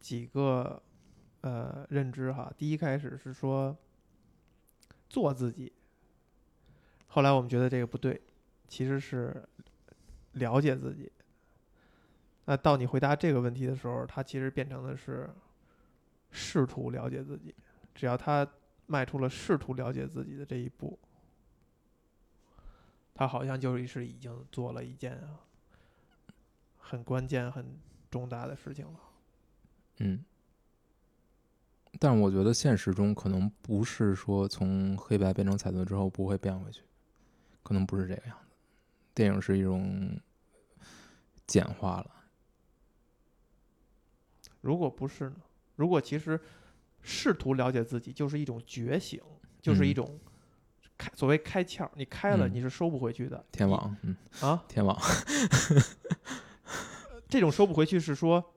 [0.00, 0.82] 几个
[1.42, 2.52] 呃认知哈。
[2.58, 3.76] 第一开始是说
[5.08, 5.72] 做自己，
[7.14, 8.20] 后来我们觉得这个不对，
[8.66, 9.40] 其实是
[10.32, 11.08] 了解自己。
[12.46, 15.30] 那到你回答这个问题的时候，它其实变成的是
[16.32, 17.54] 试图了解自己。
[17.94, 18.44] 只要他
[18.86, 20.98] 迈出了试图了解自己的这一步，
[23.14, 25.22] 他好像就是已经做了一件
[26.76, 27.78] 很关键、很
[28.10, 29.00] 重大的事情了。
[29.98, 30.24] 嗯，
[32.00, 36.82] 但我觉得现实中可能不是说从黑白变成彩色之后不会变回去，
[37.64, 38.54] 可能不是这个样子。
[39.12, 40.16] 电影是一种
[41.46, 42.10] 简化了，
[44.60, 45.36] 如果不是呢？
[45.76, 46.40] 如果其实
[47.02, 49.20] 试图了解自己就是一种觉醒，
[49.60, 50.20] 就是一嗯种
[50.96, 53.44] 开所谓开窍，你开了嗯你是收不回去的。
[53.50, 54.96] 天网，嗯，啊，天网，
[57.28, 58.52] 这种收不回去是说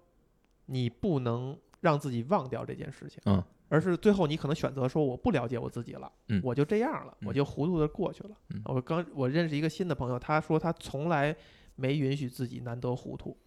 [0.67, 8.37] 你不能让自己忘掉这件事情，嗯，而是最后你可能选择说我不了解我自己了，嗯我就这样了，嗯我就糊涂的过去了。
[8.49, 11.35] 嗯我刚我认识一个新的朋友，他说他从来
[11.75, 13.37] 没允许自己难得糊涂，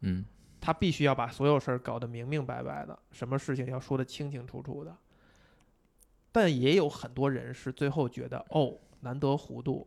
[0.00, 0.24] 嗯
[0.60, 4.96] 他必须要把所有事儿搞得明明白白的，什么事情要说得清清楚楚的。
[6.32, 9.86] 但也有很多人是最后觉得，哦，难得糊涂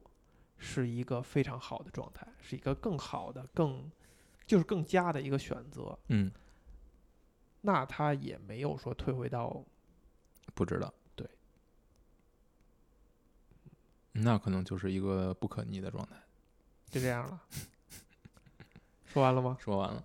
[0.57, 3.91] 是一个非常好的状态，是一个更好的、更
[4.47, 5.97] 就是更佳的一个选择。
[6.07, 6.31] 嗯，
[7.61, 9.63] 那他也没有说退回到
[10.53, 11.27] 不知道，对，
[14.11, 16.15] 那可能就是一个不可逆的状态。
[16.89, 17.41] 就这样了。
[19.05, 19.57] 说完了吗？
[19.59, 20.03] 说完了。